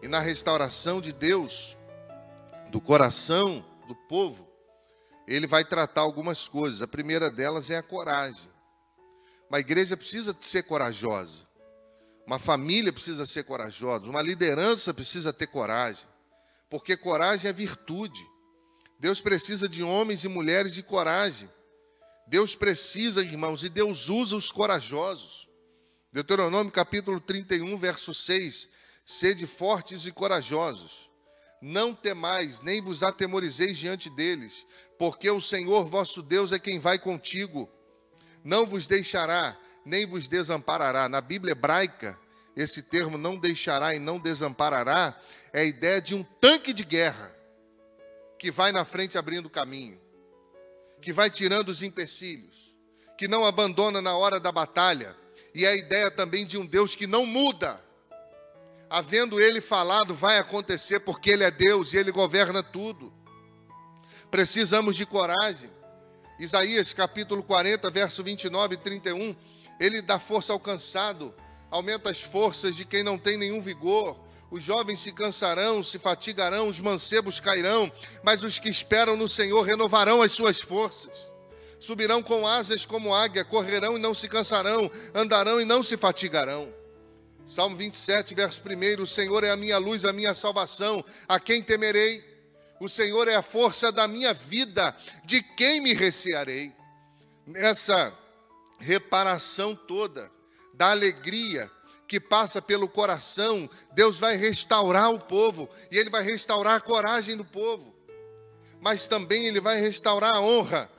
E 0.01 0.07
na 0.07 0.19
restauração 0.19 1.01
de 1.01 1.11
Deus, 1.11 1.77
do 2.69 2.79
coração 2.79 3.65
do 3.88 3.95
povo, 3.95 4.47
ele 5.27 5.47
vai 5.47 5.65
tratar 5.65 6.01
algumas 6.01 6.47
coisas. 6.47 6.81
A 6.81 6.88
primeira 6.88 7.29
delas 7.29 7.69
é 7.69 7.77
a 7.77 7.83
coragem. 7.83 8.49
Uma 9.49 9.59
igreja 9.59 9.97
precisa 9.97 10.35
ser 10.39 10.63
corajosa. 10.63 11.48
Uma 12.29 12.38
família 12.38 12.93
precisa 12.93 13.25
ser 13.25 13.43
corajosa. 13.43 14.05
Uma 14.05 14.21
liderança 14.21 14.93
precisa 14.93 15.33
ter 15.33 15.48
coragem. 15.48 16.05
Porque 16.69 16.95
coragem 16.95 17.50
é 17.50 17.51
virtude. 17.51 18.24
Deus 19.00 19.19
precisa 19.19 19.67
de 19.67 19.81
homens 19.81 20.24
e 20.24 20.27
mulheres 20.27 20.75
de 20.75 20.83
coragem. 20.83 21.50
Deus 22.27 22.55
precisa, 22.55 23.24
irmãos, 23.24 23.63
e 23.63 23.69
Deus 23.69 24.09
usa 24.09 24.36
os 24.36 24.51
corajosos. 24.51 25.50
Deuteronômio 26.13 26.71
capítulo 26.71 27.19
31, 27.19 27.75
verso 27.79 28.13
6. 28.13 28.69
Sede 29.03 29.48
fortes 29.48 30.05
e 30.05 30.12
corajosos 30.12 31.09
não 31.59 31.95
temais, 31.95 32.62
nem 32.62 32.79
vos 32.79 33.03
atemorizeis 33.03 33.77
diante 33.77 34.09
deles, 34.09 34.65
porque 35.00 35.29
o 35.29 35.41
Senhor 35.41 35.83
vosso 35.86 36.21
Deus 36.21 36.51
é 36.53 36.59
quem 36.59 36.79
vai 36.79 36.98
contigo. 36.98 37.67
Não 38.45 38.65
vos 38.65 38.88
deixará, 38.88 39.57
nem 39.89 40.05
vos 40.05 40.27
desamparará. 40.27 41.10
Na 41.10 41.19
Bíblia 41.19 41.51
hebraica, 41.51 42.17
esse 42.55 42.81
termo 42.84 43.17
não 43.17 43.38
deixará 43.38 43.96
e 43.96 44.00
não 44.00 44.19
desamparará 44.19 45.17
é 45.51 45.62
a 45.62 45.65
ideia 45.65 46.00
de 46.00 46.13
um 46.13 46.24
tanque 46.24 46.72
de 46.72 46.86
guerra 46.86 47.36
que 48.38 48.51
vai 48.51 48.72
na 48.72 48.86
frente 48.86 49.17
abrindo 49.17 49.50
caminho, 49.50 50.00
que 51.01 51.12
vai 51.12 51.29
tirando 51.29 51.69
os 51.69 51.81
empecilhos, 51.81 52.74
que 53.17 53.27
não 53.27 53.43
abandona 53.43 54.01
na 54.01 54.15
hora 54.15 54.39
da 54.39 54.51
batalha, 54.51 55.17
e 55.53 55.65
é 55.65 55.69
a 55.69 55.75
ideia 55.75 56.12
também 56.12 56.46
de 56.46 56.58
um 56.58 56.65
Deus 56.65 56.96
que 56.96 57.08
não 57.08 57.25
muda 57.25 57.81
havendo 58.89 59.39
ele 59.39 59.62
falado, 59.62 60.15
vai 60.15 60.39
acontecer, 60.39 61.00
porque 61.01 61.29
ele 61.29 61.43
é 61.43 61.51
Deus 61.51 61.93
e 61.93 61.98
ele 61.98 62.12
governa 62.12 62.63
tudo. 62.63 63.13
Precisamos 64.31 64.96
de 64.96 65.05
coragem. 65.05 65.69
Isaías 66.39 66.93
capítulo 66.93 67.43
40, 67.43 67.89
verso 67.91 68.24
29 68.24 68.75
e 68.75 68.77
31, 68.77 69.36
ele 69.79 70.01
dá 70.01 70.19
força 70.19 70.51
ao 70.51 70.59
cansado, 70.59 71.33
aumenta 71.71 72.09
as 72.09 72.21
forças 72.21 72.75
de 72.75 72.86
quem 72.86 73.03
não 73.03 73.17
tem 73.17 73.38
nenhum 73.38 73.62
vigor. 73.62 74.19
Os 74.51 74.63
jovens 74.63 75.00
se 75.00 75.12
cansarão, 75.12 75.83
se 75.83 76.00
fatigarão, 76.00 76.67
os 76.67 76.79
mancebos 76.79 77.39
cairão, 77.39 77.91
mas 78.24 78.43
os 78.43 78.57
que 78.57 78.67
esperam 78.67 79.15
no 79.15 79.27
Senhor 79.27 79.62
renovarão 79.62 80.21
as 80.21 80.31
suas 80.31 80.59
forças. 80.59 81.13
Subirão 81.79 82.21
com 82.21 82.45
asas 82.45 82.86
como 82.86 83.13
águia, 83.13 83.45
correrão 83.45 83.98
e 83.98 84.01
não 84.01 84.13
se 84.13 84.27
cansarão, 84.27 84.91
andarão 85.13 85.62
e 85.62 85.65
não 85.65 85.81
se 85.81 85.95
fatigarão. 85.95 86.74
Salmo 87.45 87.75
27, 87.77 88.36
verso 88.36 88.62
1: 88.62 89.01
O 89.01 89.07
Senhor 89.07 89.43
é 89.43 89.50
a 89.50 89.55
minha 89.55 89.77
luz, 89.77 90.03
a 90.03 90.12
minha 90.12 90.33
salvação, 90.36 91.03
a 91.27 91.39
quem 91.39 91.63
temerei? 91.63 92.24
O 92.79 92.89
Senhor 92.89 93.27
é 93.27 93.36
a 93.36 93.41
força 93.41 93.91
da 93.91 94.07
minha 94.07 94.33
vida, 94.33 94.95
de 95.25 95.41
quem 95.41 95.81
me 95.81 95.93
recearei? 95.93 96.74
Nessa 97.45 98.13
reparação 98.79 99.75
toda, 99.75 100.31
da 100.74 100.91
alegria 100.91 101.69
que 102.07 102.19
passa 102.19 102.62
pelo 102.62 102.88
coração, 102.88 103.69
Deus 103.93 104.17
vai 104.17 104.36
restaurar 104.36 105.12
o 105.12 105.19
povo 105.19 105.69
e 105.91 105.98
ele 105.98 106.09
vai 106.09 106.24
restaurar 106.24 106.75
a 106.75 106.81
coragem 106.81 107.38
do 107.38 107.45
povo. 107.45 107.93
Mas 108.81 109.05
também 109.05 109.45
ele 109.45 109.59
vai 109.59 109.79
restaurar 109.79 110.36
a 110.36 110.41
honra. 110.41 110.89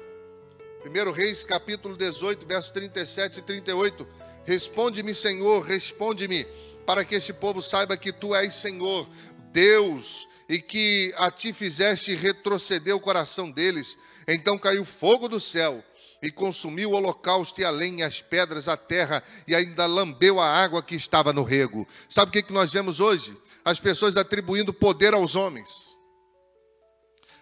1 0.85 1.11
Reis 1.11 1.45
capítulo 1.45 1.97
18, 1.97 2.47
verso 2.47 2.73
37 2.73 3.41
e 3.41 3.43
38. 3.43 4.07
Responde-me, 4.45 5.15
Senhor, 5.15 5.63
responde-me, 5.63 6.47
para 6.87 7.05
que 7.05 7.15
este 7.15 7.33
povo 7.33 7.61
saiba 7.61 7.97
que 7.97 8.13
tu 8.13 8.35
és 8.35 8.55
Senhor, 8.55 9.09
Deus, 9.53 10.29
e 10.49 10.61
que 10.61 11.13
a 11.17 11.31
ti 11.31 11.53
fizeste 11.53 12.15
retroceder 12.15 12.95
o 12.95 13.01
coração 13.01 13.51
deles. 13.51 13.97
Então 14.29 14.59
caiu 14.59 14.85
fogo 14.85 15.29
do 15.29 15.41
céu 15.41 15.83
e 16.23 16.31
consumiu 16.31 16.91
o 16.91 16.95
holocausto 16.95 17.61
e 17.61 17.65
a 17.65 17.71
lenha, 17.71 18.07
as 18.07 18.21
pedras, 18.21 18.69
a 18.69 18.77
terra, 18.77 19.23
e 19.47 19.55
ainda 19.55 19.87
lambeu 19.87 20.39
a 20.39 20.47
água 20.47 20.83
que 20.83 20.95
estava 20.95 21.33
no 21.33 21.43
rego. 21.43 21.87
Sabe 22.09 22.31
o 22.31 22.33
que, 22.33 22.43
que 22.43 22.53
nós 22.53 22.73
vemos 22.73 23.01
hoje? 23.01 23.37
As 23.65 23.81
pessoas 23.81 24.17
atribuindo 24.17 24.73
poder 24.73 25.15
aos 25.15 25.35
homens. 25.35 25.69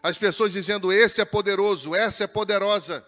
As 0.02 0.16
pessoas 0.16 0.52
dizendo: 0.52 0.92
esse 0.92 1.20
é 1.20 1.24
poderoso, 1.24 1.94
essa 1.94 2.24
é 2.24 2.26
poderosa. 2.26 3.04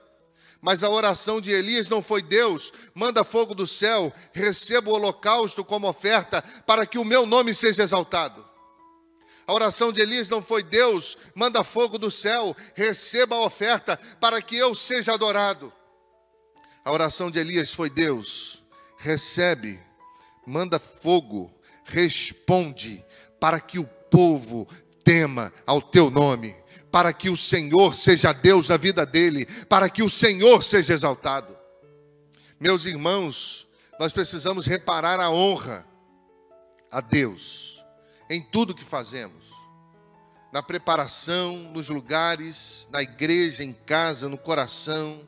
Mas 0.60 0.84
a 0.84 0.90
oração 0.90 1.40
de 1.40 1.50
Elias 1.50 1.88
não 1.88 2.02
foi 2.02 2.20
Deus, 2.20 2.70
manda 2.94 3.24
fogo 3.24 3.54
do 3.54 3.66
céu, 3.66 4.12
receba 4.32 4.90
o 4.90 4.94
holocausto 4.94 5.64
como 5.64 5.88
oferta, 5.88 6.42
para 6.66 6.84
que 6.84 6.98
o 6.98 7.04
meu 7.04 7.24
nome 7.24 7.54
seja 7.54 7.82
exaltado. 7.82 8.49
A 9.50 9.52
oração 9.52 9.92
de 9.92 10.00
Elias 10.00 10.28
não 10.28 10.40
foi 10.40 10.62
Deus, 10.62 11.18
manda 11.34 11.64
fogo 11.64 11.98
do 11.98 12.08
céu, 12.08 12.56
receba 12.72 13.34
a 13.34 13.44
oferta 13.44 13.98
para 14.20 14.40
que 14.40 14.56
eu 14.56 14.76
seja 14.76 15.14
adorado. 15.14 15.72
A 16.84 16.92
oração 16.92 17.32
de 17.32 17.40
Elias 17.40 17.72
foi 17.72 17.90
Deus, 17.90 18.62
recebe, 18.96 19.80
manda 20.46 20.78
fogo, 20.78 21.52
responde 21.84 23.04
para 23.40 23.58
que 23.58 23.76
o 23.80 23.84
povo 24.08 24.68
tema 25.02 25.52
ao 25.66 25.82
teu 25.82 26.12
nome, 26.12 26.54
para 26.92 27.12
que 27.12 27.28
o 27.28 27.36
Senhor 27.36 27.96
seja 27.96 28.32
Deus 28.32 28.68
na 28.68 28.76
vida 28.76 29.04
dele, 29.04 29.46
para 29.68 29.90
que 29.90 30.04
o 30.04 30.08
Senhor 30.08 30.62
seja 30.62 30.94
exaltado. 30.94 31.58
Meus 32.60 32.84
irmãos, 32.84 33.66
nós 33.98 34.12
precisamos 34.12 34.64
reparar 34.64 35.18
a 35.18 35.28
honra 35.28 35.84
a 36.88 37.00
Deus 37.00 37.82
em 38.30 38.40
tudo 38.40 38.76
que 38.76 38.84
fazemos 38.84 39.39
na 40.52 40.62
preparação, 40.62 41.56
nos 41.56 41.88
lugares, 41.88 42.88
na 42.90 43.02
igreja, 43.02 43.62
em 43.62 43.72
casa, 43.72 44.28
no 44.28 44.36
coração. 44.36 45.20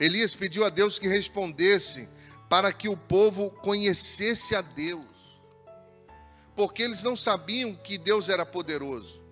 Elias 0.00 0.34
pediu 0.34 0.64
a 0.64 0.70
Deus 0.70 0.98
que 0.98 1.06
respondesse 1.06 2.08
para 2.48 2.72
que 2.72 2.88
o 2.88 2.96
povo 2.96 3.50
conhecesse 3.50 4.54
a 4.54 4.60
Deus, 4.60 5.04
porque 6.54 6.82
eles 6.82 7.02
não 7.02 7.16
sabiam 7.16 7.74
que 7.74 7.96
Deus 7.98 8.28
era 8.28 8.44
poderoso. 8.44 9.22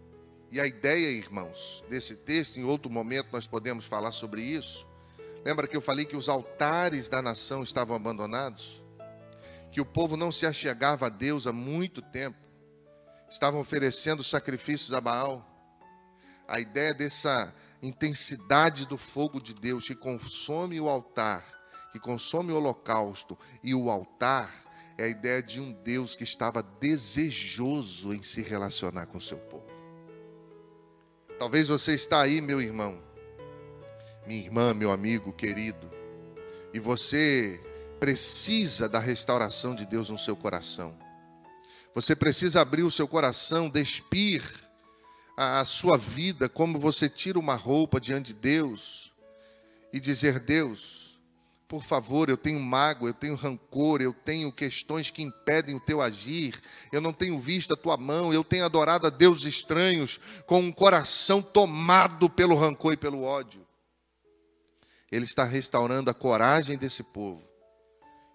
E 0.50 0.60
a 0.60 0.66
ideia, 0.66 1.10
irmãos, 1.10 1.84
desse 1.88 2.16
texto, 2.16 2.58
em 2.58 2.64
outro 2.64 2.90
momento 2.90 3.28
nós 3.32 3.46
podemos 3.46 3.86
falar 3.86 4.12
sobre 4.12 4.42
isso. 4.42 4.86
Lembra 5.44 5.68
que 5.68 5.76
eu 5.76 5.80
falei 5.80 6.04
que 6.04 6.16
os 6.16 6.28
altares 6.28 7.08
da 7.08 7.22
nação 7.22 7.62
estavam 7.62 7.94
abandonados? 7.94 8.82
Que 9.70 9.80
o 9.80 9.86
povo 9.86 10.16
não 10.16 10.32
se 10.32 10.44
achegava 10.44 11.06
a 11.06 11.08
Deus 11.08 11.46
há 11.46 11.52
muito 11.52 12.02
tempo 12.02 12.49
estavam 13.30 13.60
oferecendo 13.60 14.24
sacrifícios 14.24 14.92
a 14.92 15.00
Baal. 15.00 15.46
A 16.48 16.58
ideia 16.58 16.92
dessa 16.92 17.54
intensidade 17.80 18.84
do 18.84 18.98
fogo 18.98 19.40
de 19.40 19.54
Deus 19.54 19.86
que 19.86 19.94
consome 19.94 20.80
o 20.80 20.88
altar, 20.88 21.44
que 21.92 21.98
consome 21.98 22.52
o 22.52 22.56
holocausto 22.56 23.38
e 23.62 23.74
o 23.74 23.88
altar, 23.88 24.52
é 24.98 25.04
a 25.04 25.08
ideia 25.08 25.42
de 25.42 25.60
um 25.60 25.72
Deus 25.72 26.14
que 26.14 26.24
estava 26.24 26.62
desejoso 26.62 28.12
em 28.12 28.22
se 28.22 28.42
relacionar 28.42 29.06
com 29.06 29.18
seu 29.18 29.38
povo. 29.38 29.64
Talvez 31.38 31.68
você 31.68 31.94
está 31.94 32.20
aí, 32.20 32.40
meu 32.42 32.60
irmão, 32.60 33.02
minha 34.26 34.44
irmã, 34.44 34.74
meu 34.74 34.90
amigo 34.90 35.32
querido, 35.32 35.88
e 36.74 36.78
você 36.78 37.58
precisa 37.98 38.88
da 38.88 38.98
restauração 38.98 39.74
de 39.74 39.86
Deus 39.86 40.10
no 40.10 40.18
seu 40.18 40.36
coração. 40.36 40.94
Você 41.94 42.14
precisa 42.14 42.60
abrir 42.60 42.82
o 42.82 42.90
seu 42.90 43.08
coração, 43.08 43.68
despir 43.68 44.42
a 45.36 45.64
sua 45.64 45.96
vida, 45.96 46.48
como 46.48 46.78
você 46.78 47.08
tira 47.08 47.38
uma 47.38 47.54
roupa 47.54 48.00
diante 48.00 48.32
de 48.32 48.40
Deus 48.40 49.10
e 49.92 49.98
dizer: 49.98 50.38
Deus, 50.38 51.18
por 51.66 51.82
favor, 51.82 52.28
eu 52.28 52.36
tenho 52.36 52.60
mágoa, 52.60 53.10
eu 53.10 53.14
tenho 53.14 53.34
rancor, 53.34 54.02
eu 54.02 54.12
tenho 54.12 54.52
questões 54.52 55.10
que 55.10 55.22
impedem 55.22 55.74
o 55.74 55.80
teu 55.80 56.02
agir, 56.02 56.60
eu 56.92 57.00
não 57.00 57.12
tenho 57.12 57.38
visto 57.38 57.72
a 57.72 57.76
tua 57.76 57.96
mão, 57.96 58.34
eu 58.34 58.44
tenho 58.44 58.64
adorado 58.64 59.06
a 59.06 59.10
deuses 59.10 59.44
estranhos 59.44 60.20
com 60.46 60.60
um 60.60 60.72
coração 60.72 61.40
tomado 61.40 62.28
pelo 62.28 62.54
rancor 62.54 62.92
e 62.92 62.96
pelo 62.96 63.22
ódio. 63.22 63.66
Ele 65.10 65.24
está 65.24 65.44
restaurando 65.44 66.10
a 66.10 66.14
coragem 66.14 66.76
desse 66.76 67.02
povo, 67.02 67.42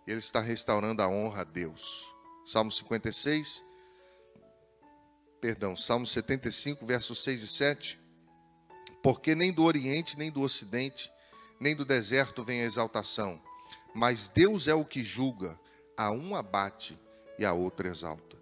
ele 0.05 0.19
está 0.19 0.41
restaurando 0.41 1.01
a 1.01 1.07
honra 1.07 1.41
a 1.41 1.45
Deus. 1.45 2.14
Salmo 2.45 2.71
56, 2.71 3.63
perdão, 5.41 5.75
Salmo 5.75 6.05
75, 6.05 6.85
versos 6.85 7.23
6 7.23 7.41
e 7.41 7.47
7. 7.47 7.99
Porque 9.01 9.33
nem 9.33 9.51
do 9.51 9.63
Oriente, 9.63 10.17
nem 10.17 10.31
do 10.31 10.41
Ocidente, 10.41 11.11
nem 11.59 11.75
do 11.75 11.83
deserto 11.83 12.43
vem 12.43 12.61
a 12.61 12.65
exaltação, 12.65 13.41
mas 13.93 14.29
Deus 14.29 14.67
é 14.67 14.73
o 14.73 14.85
que 14.85 15.03
julga, 15.03 15.59
a 15.97 16.11
um 16.11 16.35
abate 16.35 16.97
e 17.39 17.45
a 17.45 17.53
outro 17.53 17.87
exalta. 17.87 18.37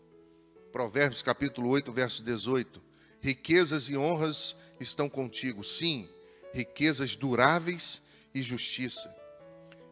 Provérbios 0.71 1.21
capítulo 1.21 1.69
8, 1.69 1.93
verso 1.93 2.23
18. 2.23 2.81
Riquezas 3.21 3.87
e 3.89 3.95
honras 3.95 4.55
estão 4.79 5.07
contigo, 5.07 5.63
sim, 5.63 6.09
riquezas 6.53 7.15
duráveis 7.15 8.01
e 8.33 8.41
justiça. 8.41 9.13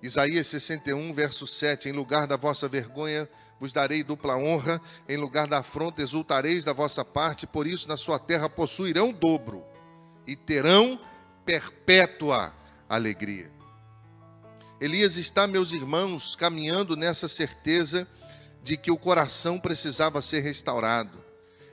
Isaías 0.01 0.47
61, 0.47 1.13
verso 1.13 1.45
7. 1.45 1.89
Em 1.89 1.91
lugar 1.91 2.25
da 2.25 2.35
vossa 2.35 2.67
vergonha, 2.67 3.29
vos 3.61 3.71
darei 3.71 4.03
dupla 4.03 4.35
honra, 4.35 4.81
em 5.07 5.17
lugar 5.17 5.45
da 5.45 5.59
afronta 5.59 6.01
exultareis 6.01 6.65
da 6.65 6.73
vossa 6.73 7.05
parte, 7.05 7.45
por 7.45 7.67
isso 7.67 7.87
na 7.87 7.95
sua 7.95 8.17
terra 8.17 8.49
possuirão 8.49 9.13
dobro 9.13 9.63
e 10.25 10.35
terão 10.35 10.99
perpétua 11.45 12.51
alegria. 12.89 13.51
Elias 14.81 15.15
está, 15.15 15.45
meus 15.45 15.73
irmãos, 15.73 16.35
caminhando 16.35 16.95
nessa 16.95 17.27
certeza 17.27 18.07
de 18.63 18.75
que 18.75 18.89
o 18.89 18.97
coração 18.97 19.59
precisava 19.59 20.23
ser 20.23 20.39
restaurado. 20.39 21.23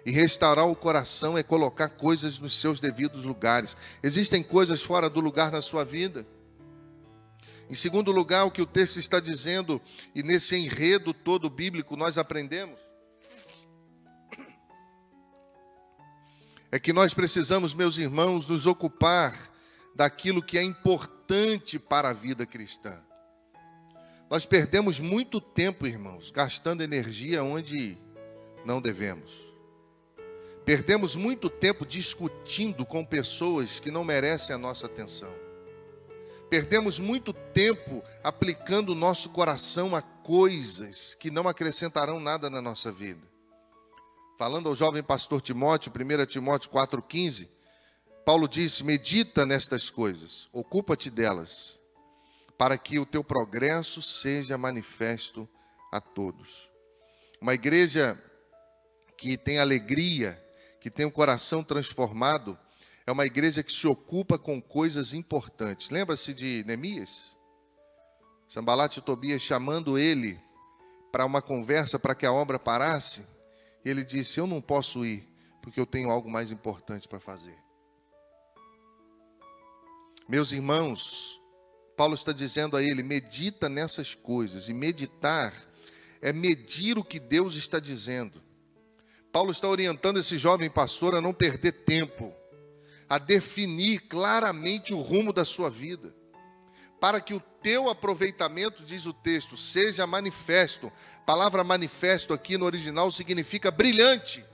E 0.05 0.11
restaurar 0.11 0.67
o 0.69 0.77
coração 0.77 1.39
é 1.39 1.43
colocar 1.43 1.89
coisas 1.89 2.39
nos 2.39 2.61
seus 2.61 2.81
devidos 2.81 3.25
lugares. 3.25 3.75
Existem 4.03 4.43
coisas 4.43 4.83
fora 4.83 5.09
do 5.09 5.21
lugar 5.21 5.51
na 5.51 5.63
sua 5.63 5.85
vida? 5.85 6.27
Em 7.69 7.75
segundo 7.75 8.11
lugar, 8.11 8.45
o 8.45 8.51
que 8.51 8.63
o 8.63 8.67
texto 8.67 8.99
está 8.99 9.21
dizendo, 9.21 9.81
e 10.15 10.23
nesse 10.23 10.57
enredo 10.57 11.13
todo 11.13 11.51
bíblico 11.51 11.97
nós 11.97 12.17
aprendemos, 12.17 12.81
é 16.71 16.79
que 16.79 16.93
nós 16.93 17.13
precisamos, 17.13 17.75
meus 17.75 17.99
irmãos, 17.99 18.47
nos 18.47 18.67
ocupar 18.67 19.51
daquilo 19.95 20.43
que 20.43 20.57
é 20.57 20.63
importante 20.63 21.79
para 21.79 22.11
a 22.11 22.13
vida 22.13 22.47
cristã. 22.47 23.03
Nós 24.31 24.45
perdemos 24.45 25.01
muito 25.01 25.41
tempo, 25.41 25.87
irmãos, 25.87 26.31
gastando 26.31 26.83
energia 26.83 27.43
onde 27.43 27.97
não 28.65 28.81
devemos. 28.81 29.31
Perdemos 30.65 31.17
muito 31.17 31.49
tempo 31.49 31.87
discutindo 31.87 32.85
com 32.85 33.05
pessoas 33.05 33.81
que 33.81 33.91
não 33.91 34.05
merecem 34.05 34.55
a 34.55 34.59
nossa 34.59 34.85
atenção. 34.85 35.48
Perdemos 36.51 36.99
muito 36.99 37.33
tempo 37.33 38.03
aplicando 38.25 38.91
o 38.93 38.95
nosso 38.95 39.29
coração 39.31 39.95
a 39.95 40.01
coisas 40.01 41.15
que 41.15 41.31
não 41.31 41.47
acrescentarão 41.47 42.19
nada 42.19 42.49
na 42.49 42.63
nossa 42.63 42.91
vida. 42.91 43.21
Falando 44.39 44.69
ao 44.69 44.75
jovem 44.75 45.03
pastor 45.03 45.43
Timóteo, 45.43 45.93
1 45.93 46.27
Timóteo 46.27 46.71
4,15, 46.71 47.49
Paulo 48.25 48.49
disse: 48.49 48.83
Medita 48.83 49.45
nestas 49.45 49.91
coisas, 49.91 50.49
ocupa-te 50.53 51.11
delas, 51.11 51.79
para 52.57 52.79
que 52.79 52.99
o 52.99 53.05
teu 53.05 53.23
progresso 53.23 54.01
seja 54.01 54.57
manifesto 54.57 55.47
a 55.93 56.01
todos. 56.01 56.71
Uma 57.41 57.53
igreja 57.53 58.23
que 59.19 59.37
tem 59.37 59.59
alegria, 59.59 60.43
que 60.81 60.91
tem 60.91 61.05
o 61.05 61.11
coração 61.11 61.63
transformado, 61.63 62.59
é 63.09 63.11
uma 63.11 63.25
igreja 63.25 63.63
que 63.63 63.73
se 63.73 63.87
ocupa 63.87 64.39
com 64.39 64.61
coisas 64.61 65.15
importantes. 65.15 65.89
Lembra-se 65.89 66.35
de 66.35 66.63
Neemias? 66.67 67.35
Sambalat 68.51 68.99
e 68.99 69.01
Tobias 69.01 69.41
chamando 69.41 69.97
ele 69.97 70.39
para 71.11 71.25
uma 71.25 71.41
conversa 71.41 71.99
para 71.99 72.15
que 72.15 72.27
a 72.27 72.33
obra 72.33 72.59
parasse. 72.59 73.25
Ele 73.83 74.05
disse: 74.05 74.39
Eu 74.39 74.47
não 74.47 74.61
posso 74.61 75.07
ir, 75.07 75.27
porque 75.63 75.81
eu 75.81 75.87
tenho 75.87 76.11
algo 76.11 76.31
mais 76.31 76.51
importante 76.51 77.09
para 77.09 77.19
fazer. 77.19 77.57
Meus 80.29 80.53
irmãos, 80.53 81.41
Paulo 81.97 82.15
está 82.15 82.31
dizendo 82.31 82.77
a 82.77 82.83
ele: 82.83 83.03
medita 83.03 83.71
nessas 83.71 84.15
coisas, 84.15 84.69
e 84.69 84.75
meditar 84.75 85.55
é 86.21 86.31
medir 86.31 86.99
o 86.99 87.05
que 87.05 87.19
Deus 87.19 87.55
está 87.55 87.81
dizendo. 87.81 88.43
Paulo 89.33 89.51
está 89.51 89.67
orientando 89.67 90.19
esse 90.19 90.37
jovem 90.37 90.69
pastor 90.69 91.15
a 91.15 91.23
não 91.23 91.33
perder 91.33 91.73
tempo, 91.73 92.35
a 93.09 93.19
definir 93.19 94.01
claramente 94.01 94.93
o 94.93 95.01
rumo 95.01 95.33
da 95.33 95.45
sua 95.45 95.71
vida, 95.71 96.15
para 97.01 97.21
que 97.21 97.33
o 97.33 97.41
teu 97.41 97.89
aproveitamento, 97.89 98.85
diz 98.85 99.07
o 99.07 99.13
texto, 99.13 99.57
seja 99.57 100.07
manifesto. 100.07 100.93
A 101.19 101.21
palavra 101.21 101.65
manifesto 101.65 102.35
aqui 102.35 102.59
no 102.59 102.67
original 102.67 103.11
significa 103.11 103.71
brilhante. 103.71 104.45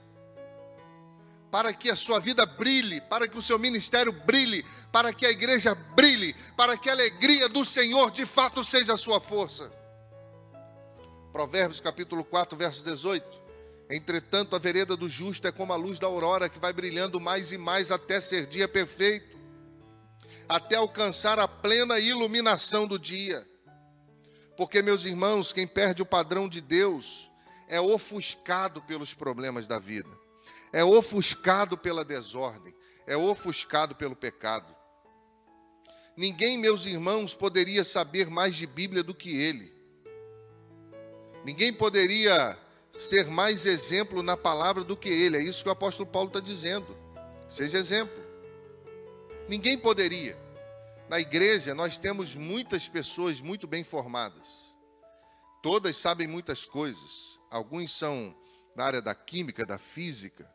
Para 1.50 1.72
que 1.72 1.90
a 1.90 1.96
sua 1.96 2.18
vida 2.18 2.44
brilhe, 2.44 3.00
para 3.02 3.28
que 3.28 3.38
o 3.38 3.42
seu 3.42 3.58
ministério 3.58 4.12
brilhe, 4.12 4.64
para 4.92 5.12
que 5.12 5.24
a 5.24 5.30
igreja 5.30 5.74
brilhe, 5.74 6.34
para 6.56 6.76
que 6.76 6.90
a 6.90 6.92
alegria 6.92 7.48
do 7.48 7.64
Senhor 7.64 8.10
de 8.10 8.26
fato 8.26 8.62
seja 8.62 8.94
a 8.94 8.96
sua 8.96 9.20
força. 9.20 9.72
Provérbios 11.32 11.80
capítulo 11.80 12.24
4, 12.24 12.58
verso 12.58 12.82
18. 12.84 13.43
Entretanto, 13.90 14.56
a 14.56 14.58
vereda 14.58 14.96
do 14.96 15.08
justo 15.08 15.46
é 15.46 15.52
como 15.52 15.72
a 15.72 15.76
luz 15.76 15.98
da 15.98 16.06
aurora 16.06 16.48
que 16.48 16.58
vai 16.58 16.72
brilhando 16.72 17.20
mais 17.20 17.52
e 17.52 17.58
mais 17.58 17.90
até 17.90 18.20
ser 18.20 18.46
dia 18.46 18.66
perfeito, 18.66 19.38
até 20.48 20.76
alcançar 20.76 21.38
a 21.38 21.46
plena 21.46 21.98
iluminação 21.98 22.86
do 22.86 22.98
dia. 22.98 23.46
Porque, 24.56 24.80
meus 24.80 25.04
irmãos, 25.04 25.52
quem 25.52 25.66
perde 25.66 26.00
o 26.00 26.06
padrão 26.06 26.48
de 26.48 26.60
Deus 26.60 27.30
é 27.68 27.80
ofuscado 27.80 28.80
pelos 28.82 29.12
problemas 29.12 29.66
da 29.66 29.78
vida, 29.78 30.08
é 30.72 30.82
ofuscado 30.84 31.76
pela 31.76 32.04
desordem, 32.04 32.74
é 33.06 33.16
ofuscado 33.16 33.94
pelo 33.94 34.16
pecado. 34.16 34.74
Ninguém, 36.16 36.56
meus 36.56 36.86
irmãos, 36.86 37.34
poderia 37.34 37.84
saber 37.84 38.30
mais 38.30 38.54
de 38.54 38.66
Bíblia 38.66 39.02
do 39.02 39.14
que 39.14 39.36
ele. 39.36 39.74
Ninguém 41.44 41.72
poderia 41.72 42.56
ser 42.94 43.26
mais 43.26 43.66
exemplo 43.66 44.22
na 44.22 44.36
palavra 44.36 44.84
do 44.84 44.96
que 44.96 45.08
ele. 45.08 45.36
É 45.36 45.42
isso 45.42 45.64
que 45.64 45.68
o 45.68 45.72
apóstolo 45.72 46.08
Paulo 46.08 46.28
está 46.28 46.38
dizendo. 46.38 46.96
Seja 47.48 47.76
exemplo. 47.76 48.22
Ninguém 49.48 49.76
poderia. 49.76 50.38
Na 51.08 51.18
igreja, 51.18 51.74
nós 51.74 51.98
temos 51.98 52.36
muitas 52.36 52.88
pessoas 52.88 53.40
muito 53.40 53.66
bem 53.66 53.82
formadas. 53.82 54.48
Todas 55.60 55.96
sabem 55.96 56.28
muitas 56.28 56.64
coisas. 56.64 57.38
Alguns 57.50 57.92
são 57.92 58.34
da 58.76 58.84
área 58.84 59.02
da 59.02 59.14
química, 59.14 59.66
da 59.66 59.76
física. 59.76 60.48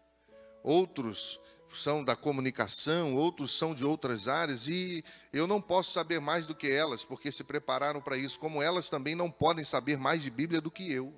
Outros 0.64 1.40
são 1.74 2.04
da 2.04 2.16
comunicação, 2.16 3.16
outros 3.16 3.56
são 3.56 3.76
de 3.76 3.86
outras 3.86 4.28
áreas, 4.28 4.68
e 4.68 5.04
eu 5.32 5.46
não 5.46 5.62
posso 5.62 5.92
saber 5.92 6.20
mais 6.20 6.48
do 6.48 6.56
que 6.56 6.68
elas, 6.68 7.06
porque 7.06 7.32
se 7.32 7.44
prepararam 7.44 8.02
para 8.02 8.18
isso, 8.18 8.40
como 8.40 8.60
elas 8.60 8.90
também 8.90 9.14
não 9.14 9.30
podem 9.30 9.64
saber 9.64 9.98
mais 10.00 10.24
de 10.24 10.32
Bíblia 10.32 10.60
do 10.60 10.72
que 10.72 10.92
eu 10.92 11.14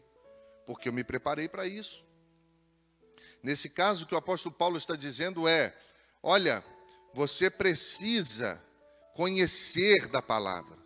porque 0.72 0.88
eu 0.88 0.94
me 0.94 1.04
preparei 1.04 1.50
para 1.50 1.68
isso. 1.68 2.06
Nesse 3.44 3.70
caso, 3.70 4.06
o 4.06 4.08
que 4.08 4.16
o 4.16 4.18
apóstolo 4.18 4.56
Paulo 4.56 4.78
está 4.78 4.96
dizendo 4.96 5.46
é: 5.46 5.76
olha, 6.24 6.64
você 7.14 7.50
precisa 7.50 8.64
conhecer 9.14 10.08
da 10.08 10.22
palavra, 10.22 10.78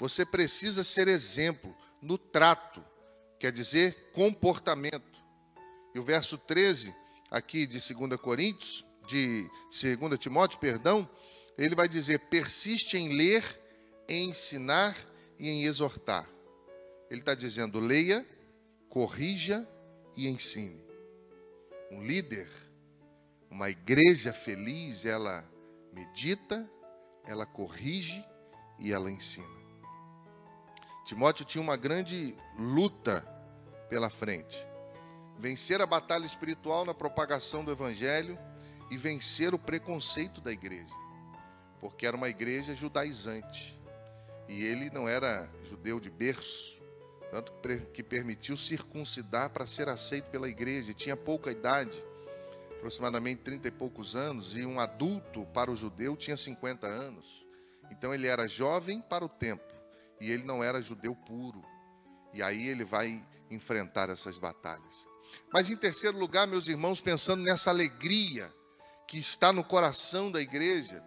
você 0.00 0.26
precisa 0.26 0.82
ser 0.82 1.06
exemplo 1.06 1.76
no 2.02 2.18
trato, 2.18 2.84
quer 3.38 3.52
dizer, 3.52 4.10
comportamento. 4.12 5.22
E 5.94 6.00
o 6.00 6.02
verso 6.02 6.36
13, 6.36 6.92
aqui 7.30 7.68
de 7.68 7.78
2 7.78 8.20
Coríntios, 8.20 8.84
de 9.06 9.48
2 9.70 10.18
Timóteo, 10.18 10.58
perdão, 10.58 11.08
ele 11.56 11.76
vai 11.76 11.86
dizer: 11.86 12.18
persiste 12.18 12.96
em 12.96 13.16
ler, 13.16 13.44
em 14.08 14.30
ensinar 14.30 14.96
e 15.38 15.48
em 15.48 15.66
exortar. 15.66 16.28
Ele 17.08 17.20
está 17.20 17.36
dizendo: 17.36 17.78
leia, 17.78 18.26
corrija 18.90 19.66
e 20.16 20.28
ensine. 20.28 20.84
Um 21.92 22.02
líder, 22.02 22.50
uma 23.48 23.70
igreja 23.70 24.32
feliz, 24.32 25.04
ela 25.04 25.48
medita, 25.92 26.68
ela 27.24 27.46
corrige 27.46 28.24
e 28.80 28.92
ela 28.92 29.10
ensina. 29.10 29.60
Timóteo 31.04 31.44
tinha 31.44 31.62
uma 31.62 31.76
grande 31.76 32.36
luta 32.58 33.22
pela 33.88 34.10
frente. 34.10 34.60
Vencer 35.38 35.80
a 35.80 35.86
batalha 35.86 36.26
espiritual 36.26 36.84
na 36.84 36.92
propagação 36.92 37.64
do 37.64 37.70
evangelho 37.70 38.36
e 38.90 38.96
vencer 38.96 39.54
o 39.54 39.58
preconceito 39.58 40.40
da 40.40 40.52
igreja. 40.52 40.94
Porque 41.80 42.06
era 42.06 42.16
uma 42.16 42.28
igreja 42.28 42.74
judaizante. 42.74 43.78
E 44.48 44.64
ele 44.64 44.90
não 44.90 45.08
era 45.08 45.48
judeu 45.62 46.00
de 46.00 46.10
berço 46.10 46.79
tanto 47.30 47.52
que 47.92 48.02
permitiu 48.02 48.56
circuncidar 48.56 49.50
para 49.50 49.66
ser 49.66 49.88
aceito 49.88 50.30
pela 50.30 50.48
igreja. 50.48 50.92
Tinha 50.92 51.16
pouca 51.16 51.50
idade, 51.50 52.02
aproximadamente 52.76 53.42
30 53.42 53.68
e 53.68 53.70
poucos 53.70 54.16
anos, 54.16 54.56
e 54.56 54.64
um 54.64 54.80
adulto 54.80 55.46
para 55.54 55.70
o 55.70 55.76
judeu 55.76 56.16
tinha 56.16 56.36
50 56.36 56.86
anos. 56.86 57.46
Então 57.90 58.12
ele 58.12 58.26
era 58.26 58.48
jovem 58.48 59.00
para 59.00 59.24
o 59.24 59.28
tempo, 59.28 59.72
e 60.20 60.30
ele 60.30 60.44
não 60.44 60.62
era 60.62 60.82
judeu 60.82 61.14
puro. 61.14 61.62
E 62.34 62.42
aí 62.42 62.68
ele 62.68 62.84
vai 62.84 63.24
enfrentar 63.50 64.10
essas 64.10 64.38
batalhas. 64.38 65.06
Mas 65.52 65.70
em 65.70 65.76
terceiro 65.76 66.18
lugar, 66.18 66.46
meus 66.46 66.66
irmãos, 66.66 67.00
pensando 67.00 67.42
nessa 67.42 67.70
alegria 67.70 68.52
que 69.06 69.18
está 69.18 69.52
no 69.52 69.62
coração 69.62 70.30
da 70.30 70.40
igreja, 70.40 71.02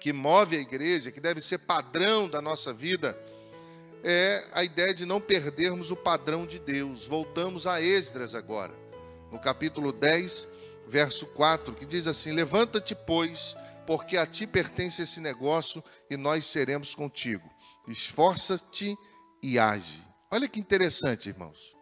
que 0.00 0.12
move 0.12 0.56
a 0.56 0.60
igreja, 0.60 1.12
que 1.12 1.20
deve 1.20 1.40
ser 1.40 1.58
padrão 1.58 2.28
da 2.28 2.42
nossa 2.42 2.72
vida, 2.72 3.16
é 4.02 4.44
a 4.52 4.64
ideia 4.64 4.92
de 4.92 5.06
não 5.06 5.20
perdermos 5.20 5.90
o 5.90 5.96
padrão 5.96 6.46
de 6.46 6.58
Deus. 6.58 7.06
Voltamos 7.06 7.66
a 7.66 7.80
Esdras 7.80 8.34
agora, 8.34 8.74
no 9.30 9.38
capítulo 9.38 9.92
10, 9.92 10.48
verso 10.88 11.26
4, 11.26 11.74
que 11.74 11.86
diz 11.86 12.06
assim: 12.06 12.32
Levanta-te, 12.32 12.94
pois, 12.94 13.56
porque 13.86 14.16
a 14.16 14.26
ti 14.26 14.46
pertence 14.46 15.02
esse 15.02 15.20
negócio 15.20 15.82
e 16.10 16.16
nós 16.16 16.46
seremos 16.46 16.94
contigo. 16.94 17.48
Esforça-te 17.88 18.96
e 19.42 19.58
age. 19.58 20.02
Olha 20.30 20.48
que 20.48 20.60
interessante, 20.60 21.28
irmãos. 21.28 21.74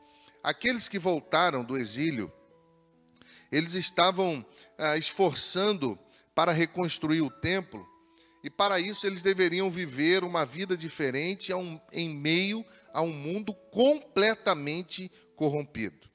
Aqueles 0.43 0.89
que 0.89 0.99
voltaram 0.99 1.63
do 1.63 1.77
exílio, 1.77 2.33
eles 3.53 3.75
estavam 3.75 4.45
ah, 4.79 4.97
esforçando 4.97 5.99
para 6.35 6.53
reconstruir 6.53 7.21
o 7.21 7.31
templo, 7.31 7.87
e 8.43 8.49
para 8.49 8.81
isso 8.81 9.07
eles 9.07 9.23
deveriam 9.23 9.71
viver 9.71 10.25
uma 10.25 10.47
vida 10.47 10.77
diferente 10.77 11.53
em 11.93 12.15
meio 12.15 12.65
a 12.93 13.03
um 13.03 13.13
mundo 13.13 13.53
completamente 13.71 15.11
corrompido. 15.37 16.09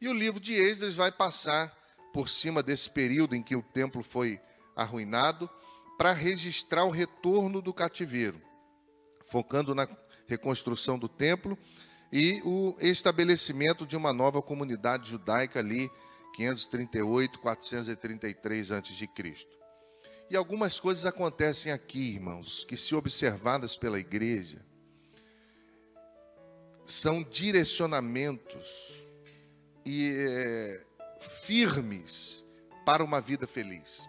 E 0.00 0.08
o 0.08 0.12
livro 0.12 0.38
de 0.40 0.54
Esdras 0.54 0.94
vai 0.94 1.10
passar 1.10 1.74
por 2.12 2.28
cima 2.28 2.62
desse 2.62 2.90
período 2.90 3.34
em 3.34 3.42
que 3.42 3.56
o 3.56 3.62
templo 3.62 4.02
foi 4.02 4.40
arruinado 4.76 5.48
para 5.96 6.12
registrar 6.12 6.84
o 6.84 6.90
retorno 6.90 7.62
do 7.62 7.72
cativeiro, 7.72 8.40
focando 9.26 9.74
na 9.74 9.88
reconstrução 10.26 10.98
do 10.98 11.08
templo 11.08 11.58
e 12.12 12.40
o 12.44 12.76
estabelecimento 12.80 13.86
de 13.86 13.96
uma 13.96 14.12
nova 14.12 14.42
comunidade 14.42 15.10
judaica 15.10 15.58
ali 15.58 15.90
538, 16.34 17.38
433 17.38 18.72
a.C. 18.72 19.08
E 20.30 20.36
algumas 20.36 20.80
coisas 20.80 21.04
acontecem 21.04 21.70
aqui, 21.70 22.14
irmãos, 22.14 22.64
que 22.64 22.76
se 22.76 22.94
observadas 22.94 23.76
pela 23.76 23.98
igreja, 23.98 24.64
são 26.86 27.22
direcionamentos 27.22 29.02
e 29.84 30.10
é, 30.10 30.84
firmes 31.42 32.44
para 32.84 33.04
uma 33.04 33.20
vida 33.20 33.46
feliz. 33.46 34.02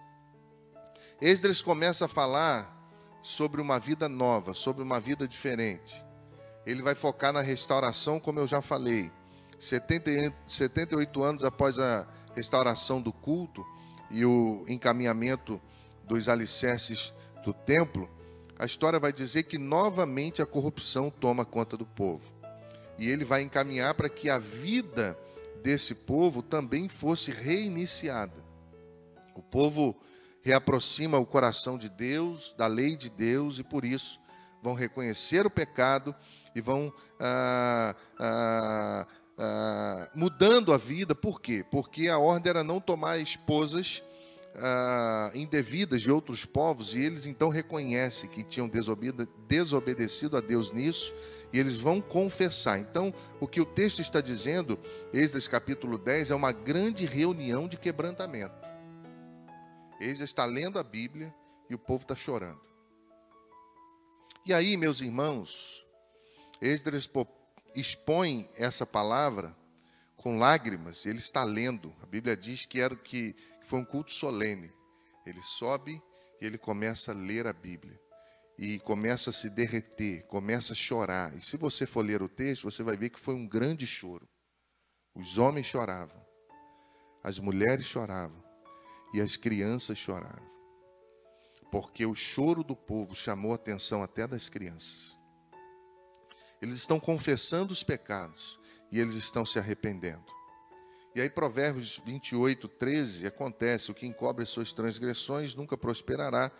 Esdras 1.22 1.62
começa 1.62 2.06
a 2.06 2.10
falar 2.10 2.74
sobre 3.22 3.62
uma 3.62 3.80
vida 3.80 4.08
nova, 4.08 4.54
sobre 4.54 4.84
uma 4.84 5.00
vida 5.00 5.28
diferente. 5.28 6.04
Ele 6.66 6.82
vai 6.82 6.96
focar 6.96 7.32
na 7.32 7.42
restauração, 7.42 8.20
como 8.20 8.40
eu 8.40 8.48
já 8.48 8.62
falei. 8.62 9.12
78 9.60 11.24
anos 11.24 11.44
após 11.44 11.80
a 11.80 12.08
restauração 12.36 13.02
do 13.02 13.14
culto 13.14 13.66
e 14.12 14.26
o 14.26 14.66
encaminhamento 14.68 15.62
dos 16.08 16.30
alicerces 16.30 17.14
do 17.44 17.54
templo, 17.54 18.10
a 18.58 18.66
história 18.66 19.00
vai 19.00 19.12
dizer 19.12 19.44
que 19.44 19.58
novamente 19.58 20.42
a 20.42 20.46
corrupção 20.46 21.10
toma 21.10 21.46
conta 21.46 21.76
do 21.76 21.86
povo. 21.86 22.24
E 22.98 23.10
ele 23.10 23.26
vai 23.26 23.42
encaminhar 23.42 23.94
para 23.94 24.08
que 24.08 24.30
a 24.30 24.40
vida 24.40 25.18
desse 25.62 25.94
povo 25.94 26.42
também 26.42 26.88
fosse 26.88 27.32
reiniciada. 27.32 28.44
O 29.36 29.42
povo 29.42 30.00
reaproxima 30.42 31.18
o 31.18 31.26
coração 31.26 31.78
de 31.78 31.90
Deus, 31.90 32.54
da 32.58 32.68
lei 32.68 32.96
de 32.96 33.10
Deus, 33.10 33.60
e 33.60 33.64
por 33.64 33.84
isso 33.84 34.20
vão 34.62 34.74
reconhecer 34.74 35.46
o 35.46 35.50
pecado 35.50 36.16
e 36.56 36.62
vão 36.62 36.94
ah, 37.20 37.96
ah, 38.18 39.08
ah, 39.38 40.12
mudando 40.16 40.72
a 40.72 40.78
vida. 40.78 41.14
Por 41.14 41.42
quê? 41.42 41.66
Porque 41.70 42.08
a 42.08 42.18
ordem 42.18 42.52
era 42.52 42.64
não 42.64 42.80
tomar 42.80 43.18
esposas 43.18 44.02
ah, 44.58 45.32
indevidas 45.34 46.02
de 46.02 46.12
outros 46.12 46.46
povos, 46.46 46.96
e 46.96 47.00
eles 47.00 47.26
então 47.26 47.50
reconhecem 47.50 48.30
que 48.30 48.44
tinham 48.44 48.70
desobedecido 49.48 50.38
a 50.38 50.42
Deus 50.42 50.72
nisso, 50.72 51.14
e 51.52 51.60
eles 51.60 51.78
vão 51.78 52.02
confessar. 52.02 52.80
Então, 52.80 53.14
o 53.40 53.48
que 53.48 53.62
o 53.62 53.66
texto 53.66 54.02
está 54.02 54.22
dizendo, 54.22 54.80
Esdras 55.14 55.48
capítulo 55.48 55.98
10, 55.98 56.32
é 56.32 56.36
uma 56.36 56.52
grande 56.52 57.06
reunião 57.06 57.68
de 57.68 57.78
quebrantamento. 57.78 58.56
Esdras 60.00 60.30
está 60.30 60.46
lendo 60.46 60.78
a 60.78 60.84
Bíblia 60.84 61.34
e 61.70 61.76
o 61.76 61.80
povo 61.80 62.04
está 62.04 62.16
chorando. 62.16 62.62
E 64.46 64.54
aí, 64.54 64.78
meus 64.78 65.02
irmãos, 65.02 65.86
Esdras 66.62 67.10
expõe 67.76 68.50
essa 68.56 68.86
palavra 68.86 69.56
com 70.18 70.40
lágrimas, 70.40 71.06
ele 71.06 71.20
está 71.20 71.44
lendo. 71.44 71.94
A 72.02 72.06
Bíblia 72.06 72.36
diz 72.36 72.66
que 72.66 72.80
era 72.80 72.96
que 72.96 73.36
foi 73.66 73.80
um 73.80 73.86
culto 73.86 74.12
solene. 74.12 74.72
Ele 75.26 75.42
sobe 75.42 76.02
e 76.42 76.46
ele 76.46 76.58
começa 76.58 77.12
a 77.12 77.16
ler 77.16 77.48
a 77.48 77.54
Bíblia. 77.54 78.00
E 78.58 78.80
começa 78.80 79.32
a 79.32 79.34
se 79.34 79.50
derreter, 79.50 80.26
começa 80.28 80.74
a 80.74 80.76
chorar. 80.76 81.36
E 81.36 81.42
se 81.42 81.58
você 81.58 81.86
for 81.86 82.06
ler 82.06 82.22
o 82.22 82.30
texto, 82.30 82.64
você 82.64 82.84
vai 82.84 82.96
ver 82.96 83.10
que 83.10 83.20
foi 83.20 83.34
um 83.34 83.48
grande 83.48 83.86
choro. 83.86 84.28
Os 85.14 85.38
homens 85.38 85.66
choravam, 85.66 86.26
as 87.24 87.40
mulheres 87.40 87.86
choravam 87.86 88.44
e 89.14 89.22
as 89.22 89.36
crianças 89.36 89.98
choravam. 89.98 90.46
Porque 91.72 92.06
o 92.06 92.16
choro 92.16 92.64
do 92.64 92.76
povo 92.76 93.16
chamou 93.16 93.52
a 93.52 93.56
atenção 93.56 94.04
até 94.04 94.28
das 94.28 94.48
crianças. 94.48 95.16
Eles 96.62 96.76
estão 96.76 97.00
confessando 97.00 97.74
os 97.74 97.84
pecados 97.84 98.60
e 98.92 99.00
eles 99.00 99.16
estão 99.16 99.46
se 99.46 99.60
arrependendo. 99.60 100.35
E 101.16 101.22
aí, 101.22 101.30
Provérbios 101.30 102.02
28, 102.06 102.68
13, 102.68 103.26
acontece: 103.26 103.90
o 103.90 103.96
que 103.96 104.06
encobre 104.06 104.44
as 104.44 104.50
suas 104.50 104.74
transgressões 104.74 105.56
nunca 105.56 105.78
prosperará, 105.78 106.52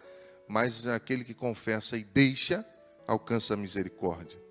mas 0.48 0.88
aquele 0.88 1.26
que 1.26 1.34
confessa 1.34 1.98
e 1.98 2.06
deixa 2.06 2.66
alcança 3.06 3.54
a 3.54 3.58
misericórdia. 3.58 4.42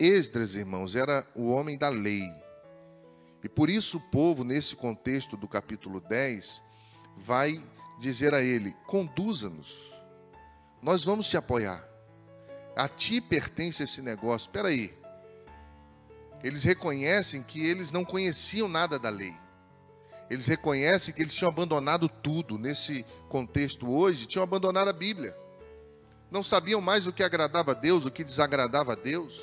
Esdras, 0.00 0.56
irmãos, 0.56 0.96
era 0.96 1.24
o 1.36 1.48
homem 1.50 1.78
da 1.78 1.88
lei. 1.88 2.28
E 3.44 3.48
por 3.48 3.70
isso 3.70 3.98
o 3.98 4.10
povo, 4.10 4.42
nesse 4.42 4.74
contexto 4.74 5.36
do 5.36 5.46
capítulo 5.46 6.00
10, 6.00 6.60
vai 7.16 7.64
dizer 8.00 8.34
a 8.34 8.42
ele: 8.42 8.74
conduza-nos, 8.84 9.92
nós 10.82 11.04
vamos 11.04 11.28
te 11.28 11.36
apoiar. 11.36 11.88
A 12.74 12.88
ti 12.88 13.20
pertence 13.20 13.84
esse 13.84 14.02
negócio. 14.02 14.48
Espera 14.48 14.66
aí, 14.66 14.92
eles 16.44 16.62
reconhecem 16.62 17.42
que 17.42 17.64
eles 17.64 17.90
não 17.90 18.04
conheciam 18.04 18.68
nada 18.68 18.98
da 18.98 19.08
lei. 19.08 19.34
Eles 20.28 20.46
reconhecem 20.46 21.14
que 21.14 21.22
eles 21.22 21.34
tinham 21.34 21.48
abandonado 21.48 22.06
tudo. 22.06 22.58
Nesse 22.58 23.02
contexto 23.30 23.90
hoje, 23.90 24.26
tinham 24.26 24.42
abandonado 24.42 24.88
a 24.88 24.92
Bíblia. 24.92 25.34
Não 26.30 26.42
sabiam 26.42 26.82
mais 26.82 27.06
o 27.06 27.12
que 27.14 27.22
agradava 27.22 27.70
a 27.70 27.74
Deus, 27.74 28.04
o 28.04 28.10
que 28.10 28.22
desagradava 28.22 28.92
a 28.92 28.94
Deus. 28.94 29.40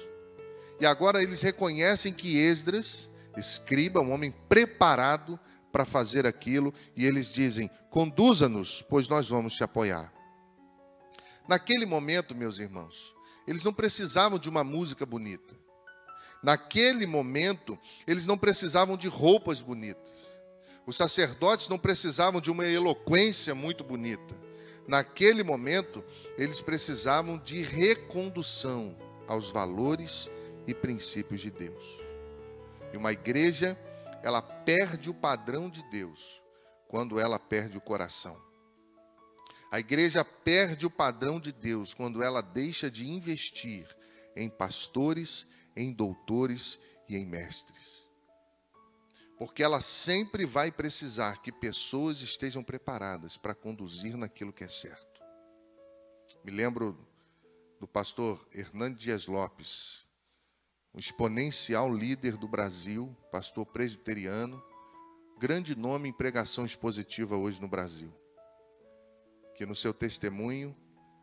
E 0.80 0.86
agora 0.86 1.24
eles 1.24 1.42
reconhecem 1.42 2.14
que 2.14 2.38
Esdras, 2.38 3.10
escriba, 3.36 4.00
um 4.00 4.12
homem 4.12 4.32
preparado 4.48 5.40
para 5.72 5.86
fazer 5.86 6.28
aquilo, 6.28 6.72
e 6.96 7.04
eles 7.04 7.32
dizem: 7.32 7.68
conduza-nos, 7.90 8.84
pois 8.84 9.10
nós 9.10 9.28
vamos 9.28 9.56
te 9.56 9.64
apoiar. 9.64 10.14
Naquele 11.48 11.88
momento, 11.88 12.36
meus 12.36 12.60
irmãos, 12.60 13.12
eles 13.48 13.64
não 13.64 13.74
precisavam 13.74 14.38
de 14.38 14.48
uma 14.48 14.64
música 14.64 15.04
bonita. 15.04 15.61
Naquele 16.42 17.06
momento, 17.06 17.78
eles 18.08 18.26
não 18.26 18.38
precisavam 18.38 18.98
de 18.98 19.08
roupas 19.08 19.62
bonitas. 19.62 20.12
Os 20.86 20.98
sacerdotes 20.98 21.70
não 21.70 21.78
precisavam 21.78 22.42
de 22.42 22.50
uma 22.50 22.66
eloquência 22.66 23.54
muito 23.54 23.84
bonita. 23.84 24.36
Naquele 24.88 25.44
momento, 25.44 26.04
eles 26.38 26.60
precisavam 26.60 27.38
de 27.38 27.62
recondução 27.62 28.98
aos 29.28 29.52
valores 29.52 30.30
e 30.66 30.74
princípios 30.74 31.42
de 31.42 31.52
Deus. 31.52 31.84
E 32.92 32.98
uma 32.98 33.12
igreja, 33.12 33.78
ela 34.24 34.42
perde 34.42 35.10
o 35.10 35.14
padrão 35.14 35.70
de 35.70 35.84
Deus 35.90 36.42
quando 36.88 37.20
ela 37.20 37.40
perde 37.40 37.78
o 37.78 37.82
coração. 37.82 38.36
A 39.72 39.80
igreja 39.80 40.26
perde 40.26 40.86
o 40.86 40.92
padrão 40.92 41.40
de 41.40 41.52
Deus 41.52 41.94
quando 41.94 42.22
ela 42.22 42.42
deixa 42.42 42.92
de 42.92 43.10
investir 43.10 43.88
em 44.36 44.50
pastores 44.50 45.48
em 45.76 45.94
doutores 45.94 46.80
e 47.08 47.16
em 47.16 47.26
mestres. 47.26 48.02
Porque 49.38 49.64
ela 49.64 49.82
sempre 49.82 50.46
vai 50.46 50.72
precisar 50.72 51.42
que 51.42 51.52
pessoas 51.52 52.22
estejam 52.22 52.64
preparadas 52.64 53.38
para 53.38 53.56
conduzir 53.56 54.16
naquilo 54.16 54.54
que 54.54 54.64
é 54.64 54.70
certo. 54.70 55.22
Me 56.44 56.52
lembro 56.52 56.98
do 57.80 57.88
pastor 57.88 58.48
Hernando 58.54 58.96
Dias 58.98 59.26
Lopes, 59.26 60.06
um 60.94 61.00
exponencial 61.00 61.92
líder 61.92 62.38
do 62.38 62.48
Brasil, 62.48 63.16
pastor 63.32 63.66
presbiteriano, 63.66 64.64
grande 65.40 65.76
nome 65.76 66.10
em 66.10 66.14
pregação 66.14 66.66
expositiva 66.66 67.36
hoje 67.36 67.60
no 67.60 67.68
Brasil, 67.68 68.14
que 69.56 69.66
no 69.66 69.76
seu 69.76 69.94
testemunho 69.94 70.78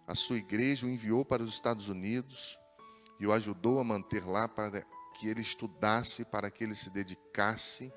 a 0.07 0.15
sua 0.15 0.39
igreja 0.39 0.87
o 0.87 0.91
enviou 0.91 1.25
para 1.25 1.43
os 1.43 1.51
Estados 1.51 1.87
Unidos 1.87 2.59
e 3.19 3.27
o 3.27 3.33
ajudou 3.33 3.81
a 3.81 3.85
manter 3.85 4.25
lá 4.25 4.47
para 4.47 4.85
que 5.15 5.29
ele 5.29 5.41
estudasse, 5.41 6.25
para 6.25 6.51
que 6.51 6.63
ele 6.63 6.75
se 6.75 6.91
dedicasse, 6.91 7.93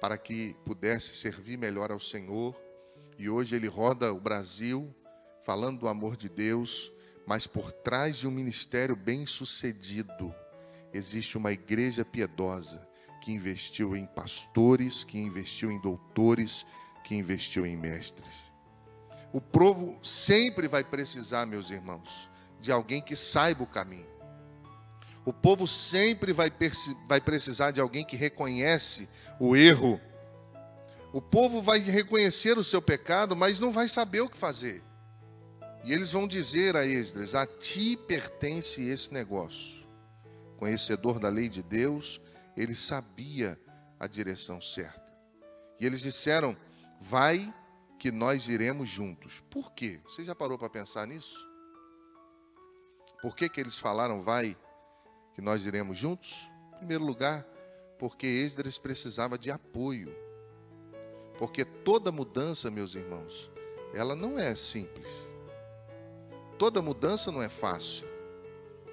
para 0.00 0.18
que 0.18 0.56
pudesse 0.64 1.14
servir 1.14 1.56
melhor 1.56 1.92
ao 1.92 2.00
Senhor. 2.00 2.56
E 3.16 3.28
hoje 3.28 3.54
ele 3.54 3.68
roda 3.68 4.12
o 4.12 4.20
Brasil 4.20 4.92
falando 5.44 5.80
do 5.80 5.88
amor 5.88 6.16
de 6.16 6.28
Deus, 6.28 6.92
mas 7.26 7.46
por 7.46 7.70
trás 7.70 8.16
de 8.16 8.26
um 8.26 8.30
ministério 8.30 8.96
bem-sucedido 8.96 10.34
existe 10.92 11.38
uma 11.38 11.52
igreja 11.52 12.04
piedosa 12.04 12.86
que 13.22 13.32
investiu 13.32 13.96
em 13.96 14.04
pastores, 14.04 15.04
que 15.04 15.18
investiu 15.18 15.70
em 15.70 15.80
doutores, 15.80 16.66
que 17.04 17.14
investiu 17.14 17.64
em 17.64 17.76
mestres. 17.76 18.52
O 19.32 19.40
povo 19.40 19.98
sempre 20.04 20.66
vai 20.66 20.82
precisar, 20.82 21.46
meus 21.46 21.70
irmãos, 21.70 22.28
de 22.60 22.72
alguém 22.72 23.00
que 23.00 23.16
saiba 23.16 23.62
o 23.62 23.66
caminho. 23.66 24.11
O 25.24 25.32
povo 25.32 25.68
sempre 25.68 26.32
vai, 26.32 26.52
vai 27.06 27.20
precisar 27.20 27.70
de 27.70 27.80
alguém 27.80 28.04
que 28.04 28.16
reconhece 28.16 29.08
o 29.38 29.54
erro. 29.54 30.00
O 31.12 31.20
povo 31.20 31.62
vai 31.62 31.78
reconhecer 31.78 32.58
o 32.58 32.64
seu 32.64 32.82
pecado, 32.82 33.36
mas 33.36 33.60
não 33.60 33.72
vai 33.72 33.86
saber 33.86 34.20
o 34.20 34.28
que 34.28 34.36
fazer. 34.36 34.82
E 35.84 35.92
eles 35.92 36.10
vão 36.10 36.26
dizer 36.26 36.76
a 36.76 36.84
Esdras: 36.84 37.34
A 37.34 37.46
ti 37.46 37.96
pertence 37.96 38.82
esse 38.82 39.12
negócio. 39.12 39.82
Conhecedor 40.56 41.18
da 41.18 41.28
lei 41.28 41.48
de 41.48 41.62
Deus, 41.62 42.20
ele 42.56 42.74
sabia 42.74 43.58
a 43.98 44.06
direção 44.06 44.60
certa. 44.60 45.12
E 45.78 45.86
eles 45.86 46.00
disseram: 46.00 46.56
Vai 47.00 47.52
que 47.98 48.10
nós 48.10 48.48
iremos 48.48 48.88
juntos. 48.88 49.40
Por 49.48 49.72
quê? 49.72 50.00
Você 50.04 50.24
já 50.24 50.34
parou 50.34 50.58
para 50.58 50.68
pensar 50.68 51.06
nisso? 51.06 51.36
Por 53.20 53.36
que, 53.36 53.48
que 53.48 53.60
eles 53.60 53.78
falaram 53.78 54.22
vai 54.22 54.56
que 55.34 55.40
nós 55.40 55.64
iremos 55.64 55.96
juntos? 55.96 56.48
Em 56.74 56.78
primeiro 56.78 57.04
lugar, 57.04 57.46
porque 57.98 58.26
Esdras 58.26 58.78
precisava 58.78 59.38
de 59.38 59.50
apoio. 59.50 60.14
Porque 61.38 61.64
toda 61.64 62.10
mudança, 62.10 62.70
meus 62.70 62.94
irmãos, 62.94 63.50
ela 63.94 64.16
não 64.16 64.38
é 64.38 64.56
simples. 64.56 65.06
Toda 66.58 66.82
mudança 66.82 67.30
não 67.30 67.42
é 67.42 67.48
fácil. 67.48 68.06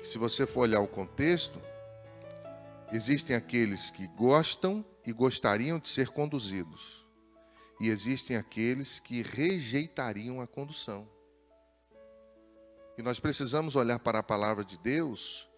Se 0.03 0.17
você 0.17 0.45
for 0.45 0.61
olhar 0.61 0.79
o 0.79 0.87
contexto, 0.87 1.59
existem 2.91 3.35
aqueles 3.35 3.89
que 3.89 4.07
gostam 4.07 4.85
e 5.05 5.11
gostariam 5.11 5.79
de 5.79 5.89
ser 5.89 6.09
conduzidos. 6.09 7.05
E 7.79 7.89
existem 7.89 8.37
aqueles 8.37 8.99
que 8.99 9.23
rejeitariam 9.23 10.39
a 10.39 10.47
condução. 10.47 11.09
E 12.97 13.01
nós 13.01 13.19
precisamos 13.19 13.75
olhar 13.75 13.97
para 13.97 14.19
a 14.19 14.23
palavra 14.23 14.63
de 14.63 14.77
Deus 14.77 15.48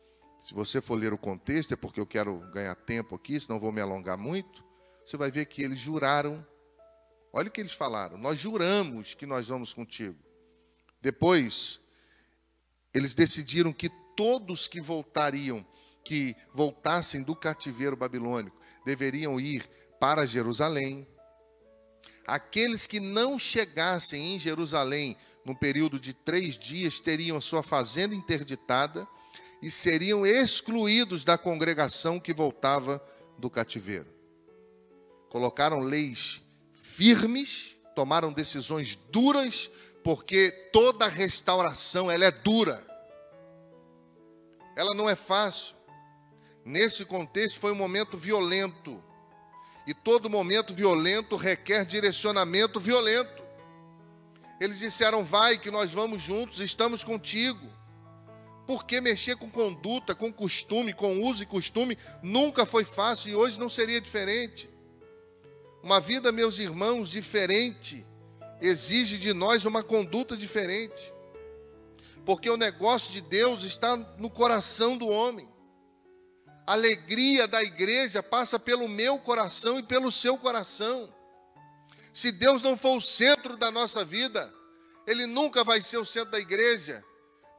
se 0.42 0.56
você 0.56 0.82
for 0.82 0.96
ler 0.96 1.14
o 1.14 1.20
contexto, 1.20 1.74
é 1.76 1.78
porque 1.78 2.00
eu 2.00 2.06
quero 2.06 2.40
ganhar 2.52 2.74
tempo 2.74 3.14
aqui, 3.14 3.40
senão 3.40 3.60
vou 3.60 3.72
me 3.72 3.80
alongar 3.80 4.18
muito. 4.18 4.66
Você 5.06 5.16
vai 5.16 5.30
ver 5.30 5.46
que 5.46 5.62
eles 5.62 5.80
juraram. 5.80 6.46
Olha 7.32 7.48
o 7.48 7.52
que 7.52 7.62
eles 7.62 7.74
falaram: 7.74 8.18
Nós 8.18 8.40
juramos 8.40 9.14
que 9.14 9.28
nós 9.28 9.48
vamos 9.48 9.72
contigo. 9.72 10.18
Depois, 11.00 11.80
eles 12.92 13.14
decidiram 13.14 13.72
que 13.72 13.90
todos 14.18 14.68
que 14.68 14.82
voltariam, 14.82 15.64
que 16.04 16.36
voltassem 16.56 17.22
do 17.22 17.36
cativeiro 17.36 17.96
babilônico, 17.96 18.60
deveriam 18.84 19.40
ir 19.40 19.70
para 20.00 20.26
Jerusalém. 20.26 21.08
Aqueles 22.26 22.88
que 22.88 23.00
não 23.00 23.38
chegassem 23.38 24.34
em 24.34 24.40
Jerusalém 24.40 25.16
no 25.46 25.56
período 25.56 26.00
de 26.00 26.16
três 26.16 26.58
dias 26.58 27.00
teriam 27.00 27.38
a 27.38 27.42
sua 27.42 27.62
fazenda 27.62 28.16
interditada 28.16 29.08
e 29.62 29.69
seriam 29.69 30.26
excluídos 30.26 31.24
da 31.24 31.38
congregação 31.38 32.19
que 32.19 32.34
voltava 32.34 33.02
do 33.38 33.50
cativeiro. 33.50 34.08
Colocaram 35.30 35.80
leis 35.80 36.41
firmes 36.82 37.76
tomaram 37.95 38.32
decisões 38.32 38.97
duras, 39.12 39.69
porque 40.04 40.52
toda 40.71 41.08
restauração 41.08 42.10
ela 42.10 42.26
é 42.26 42.32
dura. 42.32 42.86
Ela 44.76 44.93
não 44.93 45.10
é 45.10 45.15
fácil. 45.15 45.76
Nesse 46.63 47.06
contexto 47.06 47.60
foi 47.60 47.71
um 47.71 47.76
momento 47.76 48.17
violento. 48.17 49.04
E 49.86 49.93
todo 49.93 50.30
momento 50.30 50.74
violento 50.74 51.36
requer 51.36 51.86
direcionamento 51.86 52.80
violento. 52.80 53.41
Eles 54.60 54.80
disseram: 54.80 55.24
"Vai 55.24 55.58
que 55.58 55.71
nós 55.71 55.91
vamos 55.91 56.21
juntos, 56.21 56.60
estamos 56.60 57.04
contigo". 57.04 57.67
Porque 58.72 59.02
mexer 59.02 59.36
com 59.36 59.50
conduta, 59.50 60.16
com 60.16 60.32
costume, 60.32 60.94
com 60.94 61.20
uso 61.20 61.44
e 61.44 61.46
costume 61.46 61.98
nunca 62.24 62.66
foi 62.66 62.86
fácil 62.86 63.30
e 63.30 63.36
hoje 63.36 63.60
não 63.60 63.68
seria 63.68 64.00
diferente. 64.00 64.70
Uma 65.84 66.00
vida, 66.00 66.32
meus 66.32 66.58
irmãos, 66.58 67.12
diferente 67.12 68.08
exige 68.62 69.18
de 69.18 69.34
nós 69.34 69.66
uma 69.66 69.84
conduta 69.84 70.38
diferente. 70.38 71.14
Porque 72.26 72.50
o 72.50 72.56
negócio 72.56 73.12
de 73.12 73.20
Deus 73.20 73.66
está 73.66 73.98
no 73.98 74.30
coração 74.30 74.98
do 74.98 75.10
homem. 75.10 75.50
A 76.66 76.72
alegria 76.72 77.50
da 77.50 77.62
igreja 77.62 78.24
passa 78.24 78.58
pelo 78.58 78.88
meu 78.88 79.20
coração 79.20 79.80
e 79.80 79.84
pelo 79.84 80.10
seu 80.10 80.38
coração. 80.38 81.14
Se 82.14 82.32
Deus 82.32 82.64
não 82.64 82.78
for 82.78 82.96
o 82.96 83.02
centro 83.02 83.58
da 83.58 83.70
nossa 83.70 84.06
vida, 84.06 84.50
Ele 85.06 85.26
nunca 85.26 85.62
vai 85.62 85.82
ser 85.82 85.98
o 85.98 86.06
centro 86.06 86.32
da 86.32 86.40
igreja, 86.40 87.04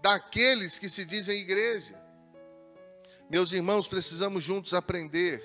daqueles 0.03 0.79
que 0.79 0.91
se 0.91 1.07
dizem 1.07 1.39
igreja. 1.39 1.99
Meus 3.31 3.53
irmãos, 3.53 3.89
precisamos 3.89 4.45
juntos 4.45 4.75
aprender 4.75 5.43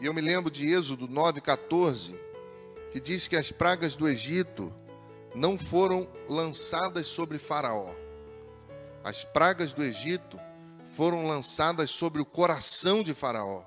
e 0.00 0.06
eu 0.06 0.14
me 0.14 0.20
lembro 0.20 0.48
de 0.48 0.64
Êxodo 0.64 1.08
9,14, 1.08 2.16
que 2.92 3.00
diz 3.00 3.26
que 3.26 3.36
as 3.36 3.50
pragas 3.50 3.96
do 3.96 4.08
Egito 4.08 4.72
não 5.34 5.58
foram 5.58 6.08
lançadas 6.28 7.08
sobre 7.08 7.36
Faraó. 7.36 7.92
As 9.02 9.24
pragas 9.24 9.72
do 9.72 9.82
Egito 9.82 10.38
foram 10.94 11.26
lançadas 11.26 11.90
sobre 11.90 12.22
o 12.22 12.24
coração 12.24 13.02
de 13.02 13.12
Faraó. 13.12 13.64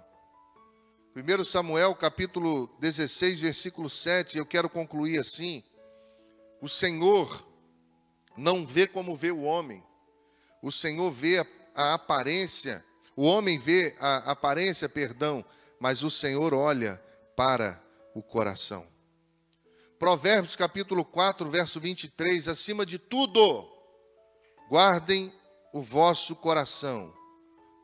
1 1.13 1.43
Samuel 1.43 1.93
capítulo 1.95 2.69
16, 2.79 3.41
versículo 3.41 3.89
7, 3.89 4.37
eu 4.37 4.45
quero 4.45 4.69
concluir 4.69 5.19
assim: 5.19 5.61
O 6.61 6.69
Senhor 6.69 7.45
não 8.37 8.65
vê 8.65 8.87
como 8.87 9.15
vê 9.15 9.31
o 9.31 9.41
homem, 9.41 9.83
o 10.61 10.71
Senhor 10.71 11.11
vê 11.11 11.39
a, 11.39 11.45
a 11.75 11.93
aparência, 11.93 12.83
o 13.15 13.23
homem 13.23 13.59
vê 13.59 13.95
a 13.99 14.31
aparência, 14.31 14.87
perdão, 14.87 15.43
mas 15.79 16.03
o 16.03 16.11
Senhor 16.11 16.53
olha 16.53 17.01
para 17.35 17.81
o 18.13 18.21
coração. 18.21 18.87
Provérbios 19.97 20.55
capítulo 20.55 21.05
4, 21.05 21.49
verso 21.49 21.79
23, 21.79 22.47
acima 22.47 22.85
de 22.85 22.97
tudo, 22.97 23.67
guardem 24.69 25.33
o 25.73 25.81
vosso 25.81 26.35
coração, 26.35 27.13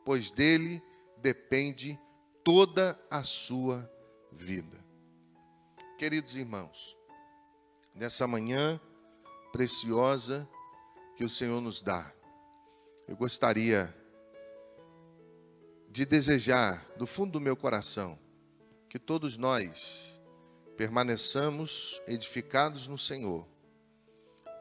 pois 0.04 0.30
dele 0.30 0.82
depende 1.18 1.98
toda 2.44 2.98
a 3.10 3.22
sua 3.22 3.90
vida. 4.32 4.84
Queridos 5.98 6.36
irmãos, 6.36 6.96
nessa 7.94 8.26
manhã 8.26 8.80
preciosa 9.58 10.48
que 11.16 11.24
o 11.24 11.28
Senhor 11.28 11.60
nos 11.60 11.82
dá, 11.82 12.12
eu 13.08 13.16
gostaria 13.16 13.92
de 15.90 16.06
desejar 16.06 16.86
do 16.96 17.08
fundo 17.08 17.32
do 17.32 17.40
meu 17.40 17.56
coração 17.56 18.16
que 18.88 19.00
todos 19.00 19.36
nós 19.36 20.16
permaneçamos 20.76 22.00
edificados 22.06 22.86
no 22.86 22.96
Senhor, 22.96 23.48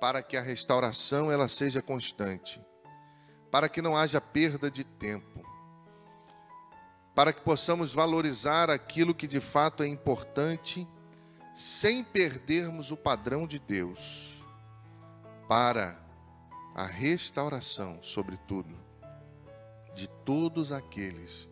para 0.01 0.23
que 0.23 0.35
a 0.35 0.41
restauração 0.41 1.31
ela 1.31 1.47
seja 1.47 1.79
constante, 1.79 2.59
para 3.51 3.69
que 3.69 3.83
não 3.83 3.95
haja 3.95 4.19
perda 4.19 4.71
de 4.71 4.83
tempo, 4.83 5.45
para 7.13 7.31
que 7.31 7.41
possamos 7.41 7.93
valorizar 7.93 8.71
aquilo 8.71 9.13
que 9.13 9.27
de 9.27 9.39
fato 9.39 9.83
é 9.83 9.87
importante, 9.87 10.87
sem 11.53 12.03
perdermos 12.03 12.89
o 12.89 12.97
padrão 12.97 13.45
de 13.45 13.59
Deus, 13.59 14.36
para 15.47 15.97
a 16.75 16.85
restauração, 16.85 17.99
sobretudo, 18.03 18.75
de 19.95 20.07
todos 20.25 20.71
aqueles 20.71 21.47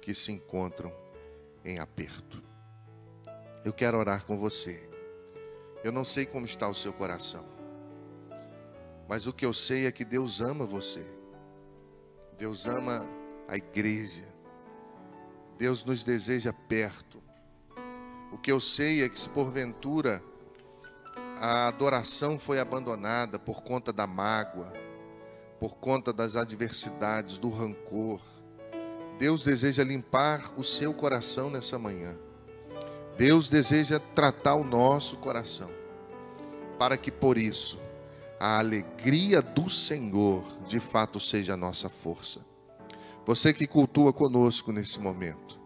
que 0.00 0.14
se 0.14 0.32
encontram 0.32 0.92
em 1.64 1.78
aperto. 1.78 2.42
Eu 3.64 3.72
quero 3.72 3.98
orar 3.98 4.24
com 4.24 4.38
você. 4.38 4.88
Eu 5.84 5.92
não 5.92 6.04
sei 6.04 6.26
como 6.26 6.46
está 6.46 6.68
o 6.68 6.74
seu 6.74 6.92
coração, 6.92 7.44
mas 9.08 9.26
o 9.26 9.32
que 9.32 9.46
eu 9.46 9.52
sei 9.52 9.86
é 9.86 9.92
que 9.92 10.04
Deus 10.04 10.40
ama 10.40 10.66
você. 10.66 11.06
Deus 12.38 12.66
ama 12.66 13.08
a 13.46 13.56
igreja. 13.56 14.24
Deus 15.58 15.84
nos 15.84 16.02
deseja 16.02 16.52
perto. 16.52 17.22
O 18.32 18.38
que 18.38 18.50
eu 18.50 18.60
sei 18.60 19.02
é 19.02 19.08
que 19.08 19.18
se 19.18 19.28
porventura 19.28 20.22
a 21.38 21.68
adoração 21.68 22.38
foi 22.38 22.58
abandonada 22.58 23.38
por 23.38 23.62
conta 23.62 23.92
da 23.92 24.06
mágoa, 24.06 24.72
por 25.60 25.76
conta 25.76 26.12
das 26.12 26.36
adversidades, 26.36 27.38
do 27.38 27.50
rancor. 27.50 28.20
Deus 29.18 29.42
deseja 29.42 29.84
limpar 29.84 30.52
o 30.56 30.64
seu 30.64 30.92
coração 30.92 31.50
nessa 31.50 31.78
manhã. 31.78 32.16
Deus 33.16 33.48
deseja 33.48 33.98
tratar 33.98 34.54
o 34.54 34.64
nosso 34.64 35.16
coração, 35.16 35.70
para 36.78 36.96
que 36.96 37.10
por 37.10 37.38
isso 37.38 37.78
a 38.38 38.58
alegria 38.58 39.40
do 39.40 39.70
Senhor 39.70 40.44
de 40.66 40.78
fato 40.78 41.18
seja 41.18 41.54
a 41.54 41.56
nossa 41.56 41.88
força. 41.88 42.40
Você 43.24 43.52
que 43.52 43.66
cultua 43.66 44.12
conosco 44.12 44.70
nesse 44.70 45.00
momento, 45.00 45.58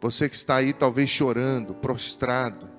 você 0.00 0.28
que 0.28 0.36
está 0.36 0.56
aí 0.56 0.72
talvez 0.72 1.10
chorando, 1.10 1.74
prostrado, 1.74 2.73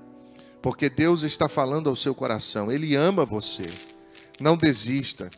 porque 0.66 0.90
Deus 0.90 1.22
está 1.22 1.48
falando 1.48 1.92
ao 1.92 1.96
seu 1.96 2.16
coração, 2.16 2.72
Ele 2.72 2.96
ama 2.96 3.24
você. 3.24 3.72
Não 4.40 4.58
desista, 4.58 5.30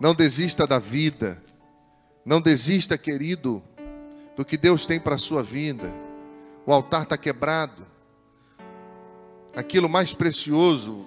não 0.00 0.14
desista 0.14 0.68
da 0.68 0.78
vida. 0.78 1.42
Não 2.24 2.40
desista, 2.40 2.96
querido, 2.96 3.60
do 4.36 4.44
que 4.44 4.56
Deus 4.56 4.86
tem 4.86 5.00
para 5.00 5.16
a 5.16 5.18
sua 5.18 5.42
vida. 5.42 5.92
O 6.64 6.72
altar 6.72 7.02
está 7.02 7.18
quebrado. 7.18 7.84
Aquilo 9.56 9.88
mais 9.88 10.14
precioso, 10.14 11.04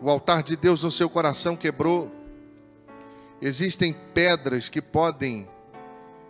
o 0.00 0.08
altar 0.08 0.42
de 0.42 0.56
Deus 0.56 0.82
no 0.82 0.90
seu 0.90 1.10
coração 1.10 1.54
quebrou. 1.54 2.10
Existem 3.42 3.94
pedras 4.14 4.70
que 4.70 4.80
podem 4.80 5.46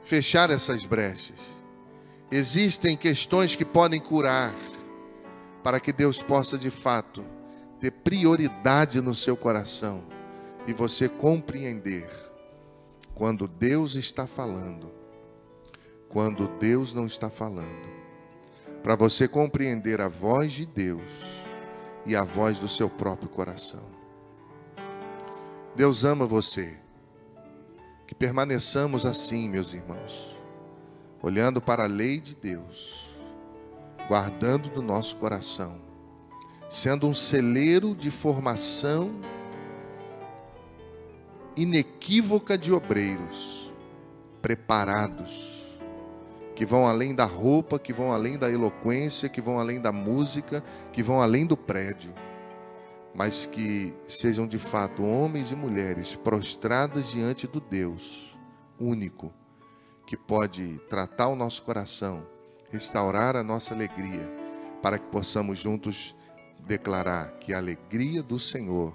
fechar 0.02 0.50
essas 0.50 0.84
brechas. 0.84 1.55
Existem 2.30 2.96
questões 2.96 3.54
que 3.54 3.64
podem 3.64 4.00
curar, 4.00 4.54
para 5.62 5.78
que 5.78 5.92
Deus 5.92 6.22
possa 6.22 6.58
de 6.58 6.70
fato 6.70 7.24
ter 7.78 7.90
prioridade 7.90 9.00
no 9.00 9.14
seu 9.14 9.36
coração 9.36 10.04
e 10.66 10.72
você 10.72 11.08
compreender 11.08 12.08
quando 13.14 13.46
Deus 13.46 13.94
está 13.94 14.26
falando, 14.26 14.90
quando 16.08 16.48
Deus 16.58 16.92
não 16.92 17.06
está 17.06 17.30
falando. 17.30 17.96
Para 18.82 18.94
você 18.94 19.26
compreender 19.26 20.00
a 20.00 20.08
voz 20.08 20.52
de 20.52 20.66
Deus 20.66 21.02
e 22.04 22.14
a 22.14 22.22
voz 22.22 22.58
do 22.58 22.68
seu 22.68 22.88
próprio 22.88 23.28
coração. 23.28 23.84
Deus 25.74 26.04
ama 26.04 26.26
você. 26.26 26.78
Que 28.06 28.14
permaneçamos 28.14 29.04
assim, 29.04 29.48
meus 29.48 29.72
irmãos, 29.72 30.35
olhando 31.22 31.60
para 31.60 31.84
a 31.84 31.88
lei 31.88 32.20
de 32.20 32.34
Deus, 32.34 33.06
guardando 34.08 34.68
do 34.68 34.82
nosso 34.82 35.16
coração, 35.16 35.80
sendo 36.68 37.06
um 37.06 37.14
celeiro 37.14 37.94
de 37.94 38.10
formação 38.10 39.10
inequívoca 41.56 42.58
de 42.58 42.72
obreiros 42.72 43.72
preparados, 44.42 45.56
que 46.54 46.64
vão 46.64 46.86
além 46.86 47.14
da 47.14 47.24
roupa, 47.24 47.78
que 47.78 47.92
vão 47.92 48.12
além 48.12 48.38
da 48.38 48.50
eloquência, 48.50 49.28
que 49.28 49.40
vão 49.40 49.58
além 49.58 49.80
da 49.80 49.92
música, 49.92 50.62
que 50.92 51.02
vão 51.02 51.20
além 51.20 51.46
do 51.46 51.56
prédio, 51.56 52.14
mas 53.14 53.46
que 53.46 53.94
sejam 54.08 54.46
de 54.46 54.58
fato 54.58 55.02
homens 55.04 55.50
e 55.50 55.56
mulheres 55.56 56.14
prostradas 56.14 57.10
diante 57.10 57.46
do 57.46 57.60
Deus 57.60 58.34
único, 58.78 59.32
que 60.06 60.16
pode 60.16 60.78
tratar 60.88 61.26
o 61.28 61.36
nosso 61.36 61.62
coração, 61.62 62.24
restaurar 62.70 63.34
a 63.34 63.42
nossa 63.42 63.74
alegria, 63.74 64.30
para 64.80 64.98
que 64.98 65.06
possamos 65.06 65.58
juntos 65.58 66.14
declarar 66.60 67.32
que 67.38 67.52
a 67.52 67.58
alegria 67.58 68.22
do 68.22 68.38
Senhor 68.38 68.94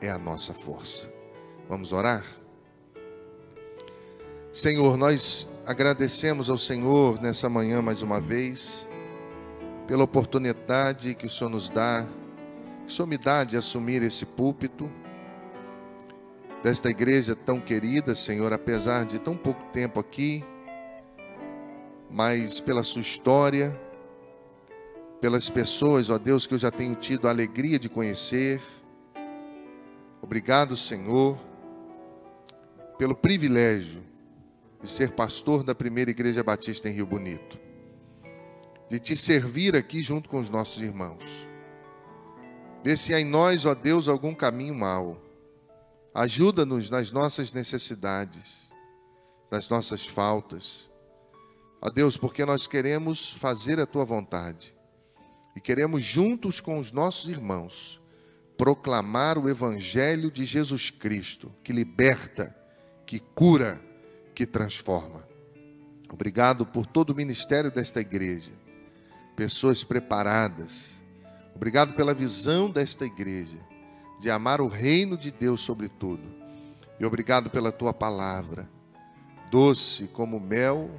é 0.00 0.10
a 0.10 0.18
nossa 0.18 0.52
força. 0.52 1.12
Vamos 1.68 1.92
orar? 1.92 2.24
Senhor, 4.52 4.96
nós 4.96 5.48
agradecemos 5.64 6.50
ao 6.50 6.58
Senhor 6.58 7.22
nessa 7.22 7.48
manhã 7.48 7.80
mais 7.80 8.02
uma 8.02 8.20
vez 8.20 8.86
pela 9.86 10.02
oportunidade 10.02 11.14
que 11.14 11.26
o 11.26 11.30
Senhor 11.30 11.50
nos 11.50 11.70
dá, 11.70 12.06
que 12.86 12.92
o 12.92 12.94
Senhor 12.94 13.06
me 13.06 13.18
dá 13.18 13.44
de 13.44 13.56
assumir 13.56 14.02
esse 14.02 14.26
púlpito 14.26 14.90
desta 16.62 16.90
igreja 16.90 17.34
tão 17.34 17.58
querida, 17.58 18.14
Senhor, 18.14 18.52
apesar 18.52 19.04
de 19.06 19.18
tão 19.18 19.36
pouco 19.36 19.62
tempo 19.72 19.98
aqui, 19.98 20.44
mas 22.10 22.60
pela 22.60 22.82
sua 22.82 23.00
história, 23.00 23.78
pelas 25.20 25.48
pessoas, 25.48 26.10
ó 26.10 26.18
Deus, 26.18 26.46
que 26.46 26.54
eu 26.54 26.58
já 26.58 26.70
tenho 26.70 26.94
tido 26.94 27.26
a 27.26 27.30
alegria 27.30 27.78
de 27.78 27.88
conhecer. 27.88 28.60
Obrigado, 30.20 30.76
Senhor, 30.76 31.38
pelo 32.98 33.16
privilégio 33.16 34.02
de 34.82 34.90
ser 34.90 35.12
pastor 35.12 35.62
da 35.62 35.74
primeira 35.74 36.10
igreja 36.10 36.42
batista 36.42 36.88
em 36.88 36.92
Rio 36.92 37.06
Bonito, 37.06 37.58
de 38.88 38.98
te 38.98 39.16
servir 39.16 39.76
aqui 39.76 40.02
junto 40.02 40.28
com 40.28 40.38
os 40.38 40.50
nossos 40.50 40.82
irmãos. 40.82 41.48
Vê 42.82 42.96
se 42.96 43.14
há 43.14 43.20
em 43.20 43.24
nós, 43.24 43.64
ó 43.64 43.74
Deus, 43.74 44.08
algum 44.08 44.34
caminho 44.34 44.74
mau 44.74 45.29
Ajuda-nos 46.14 46.90
nas 46.90 47.12
nossas 47.12 47.52
necessidades, 47.52 48.68
nas 49.50 49.68
nossas 49.68 50.06
faltas. 50.06 50.90
Ó 51.80 51.88
Deus, 51.88 52.16
porque 52.16 52.44
nós 52.44 52.66
queremos 52.66 53.32
fazer 53.32 53.80
a 53.80 53.86
tua 53.86 54.04
vontade 54.04 54.74
e 55.56 55.60
queremos, 55.60 56.02
juntos 56.02 56.60
com 56.60 56.78
os 56.78 56.90
nossos 56.90 57.30
irmãos, 57.30 58.00
proclamar 58.56 59.38
o 59.38 59.48
Evangelho 59.48 60.30
de 60.30 60.44
Jesus 60.44 60.90
Cristo, 60.90 61.52
que 61.62 61.72
liberta, 61.72 62.54
que 63.06 63.20
cura, 63.20 63.80
que 64.34 64.46
transforma. 64.46 65.26
Obrigado 66.12 66.66
por 66.66 66.86
todo 66.86 67.10
o 67.10 67.16
ministério 67.16 67.70
desta 67.70 68.00
igreja, 68.00 68.52
pessoas 69.36 69.84
preparadas. 69.84 71.02
Obrigado 71.54 71.94
pela 71.94 72.12
visão 72.12 72.68
desta 72.68 73.04
igreja 73.04 73.69
de 74.20 74.30
amar 74.30 74.60
o 74.60 74.68
reino 74.68 75.16
de 75.16 75.30
Deus 75.30 75.62
sobre 75.62 75.88
tudo. 75.88 76.22
E 77.00 77.04
obrigado 77.06 77.48
pela 77.48 77.72
tua 77.72 77.94
palavra, 77.94 78.68
doce 79.50 80.06
como 80.08 80.38
mel, 80.38 80.90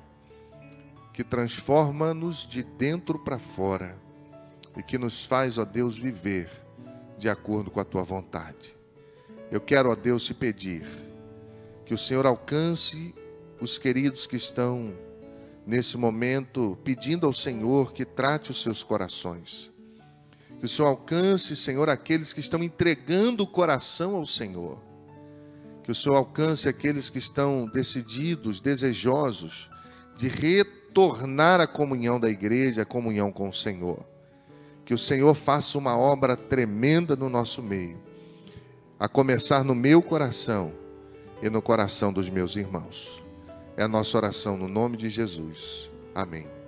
que 1.13 1.23
transforma-nos 1.23 2.47
de 2.47 2.63
dentro 2.63 3.19
para 3.19 3.37
fora 3.37 3.95
e 4.75 4.81
que 4.81 4.97
nos 4.97 5.23
faz, 5.23 5.59
ó 5.59 5.65
Deus, 5.65 5.99
viver 5.99 6.49
de 7.15 7.29
acordo 7.29 7.69
com 7.69 7.79
a 7.79 7.85
tua 7.85 8.01
vontade. 8.01 8.75
Eu 9.51 9.61
quero, 9.61 9.91
ó 9.91 9.95
Deus, 9.95 10.25
te 10.25 10.33
pedir 10.33 10.83
que 11.85 11.93
o 11.93 11.97
Senhor 11.97 12.25
alcance 12.25 13.13
os 13.59 13.77
queridos 13.77 14.25
que 14.25 14.35
estão 14.35 14.91
nesse 15.63 15.95
momento 15.95 16.75
pedindo 16.83 17.27
ao 17.27 17.33
Senhor 17.33 17.93
que 17.93 18.03
trate 18.03 18.49
os 18.49 18.59
seus 18.59 18.81
corações 18.81 19.70
que 20.61 20.65
o 20.67 20.69
Senhor 20.69 20.89
alcance, 20.89 21.55
Senhor, 21.55 21.89
aqueles 21.89 22.33
que 22.33 22.39
estão 22.39 22.63
entregando 22.63 23.41
o 23.41 23.47
coração 23.47 24.15
ao 24.15 24.27
Senhor. 24.27 24.79
Que 25.83 25.91
o 25.91 25.95
Senhor 25.95 26.15
alcance 26.15 26.69
aqueles 26.69 27.09
que 27.09 27.17
estão 27.17 27.65
decididos, 27.65 28.59
desejosos 28.59 29.71
de 30.15 30.27
retornar 30.27 31.59
à 31.59 31.65
comunhão 31.65 32.19
da 32.19 32.29
igreja, 32.29 32.83
à 32.83 32.85
comunhão 32.85 33.31
com 33.31 33.49
o 33.49 33.53
Senhor. 33.53 34.05
Que 34.85 34.93
o 34.93 34.99
Senhor 34.99 35.33
faça 35.33 35.79
uma 35.79 35.97
obra 35.97 36.37
tremenda 36.37 37.15
no 37.15 37.27
nosso 37.27 37.63
meio, 37.63 37.97
a 38.99 39.07
começar 39.07 39.63
no 39.63 39.73
meu 39.73 39.99
coração 39.99 40.71
e 41.41 41.49
no 41.49 41.59
coração 41.59 42.13
dos 42.13 42.29
meus 42.29 42.55
irmãos. 42.55 43.19
É 43.75 43.81
a 43.81 43.87
nossa 43.87 44.15
oração 44.15 44.55
no 44.55 44.67
nome 44.67 44.95
de 44.95 45.09
Jesus. 45.09 45.89
Amém. 46.13 46.60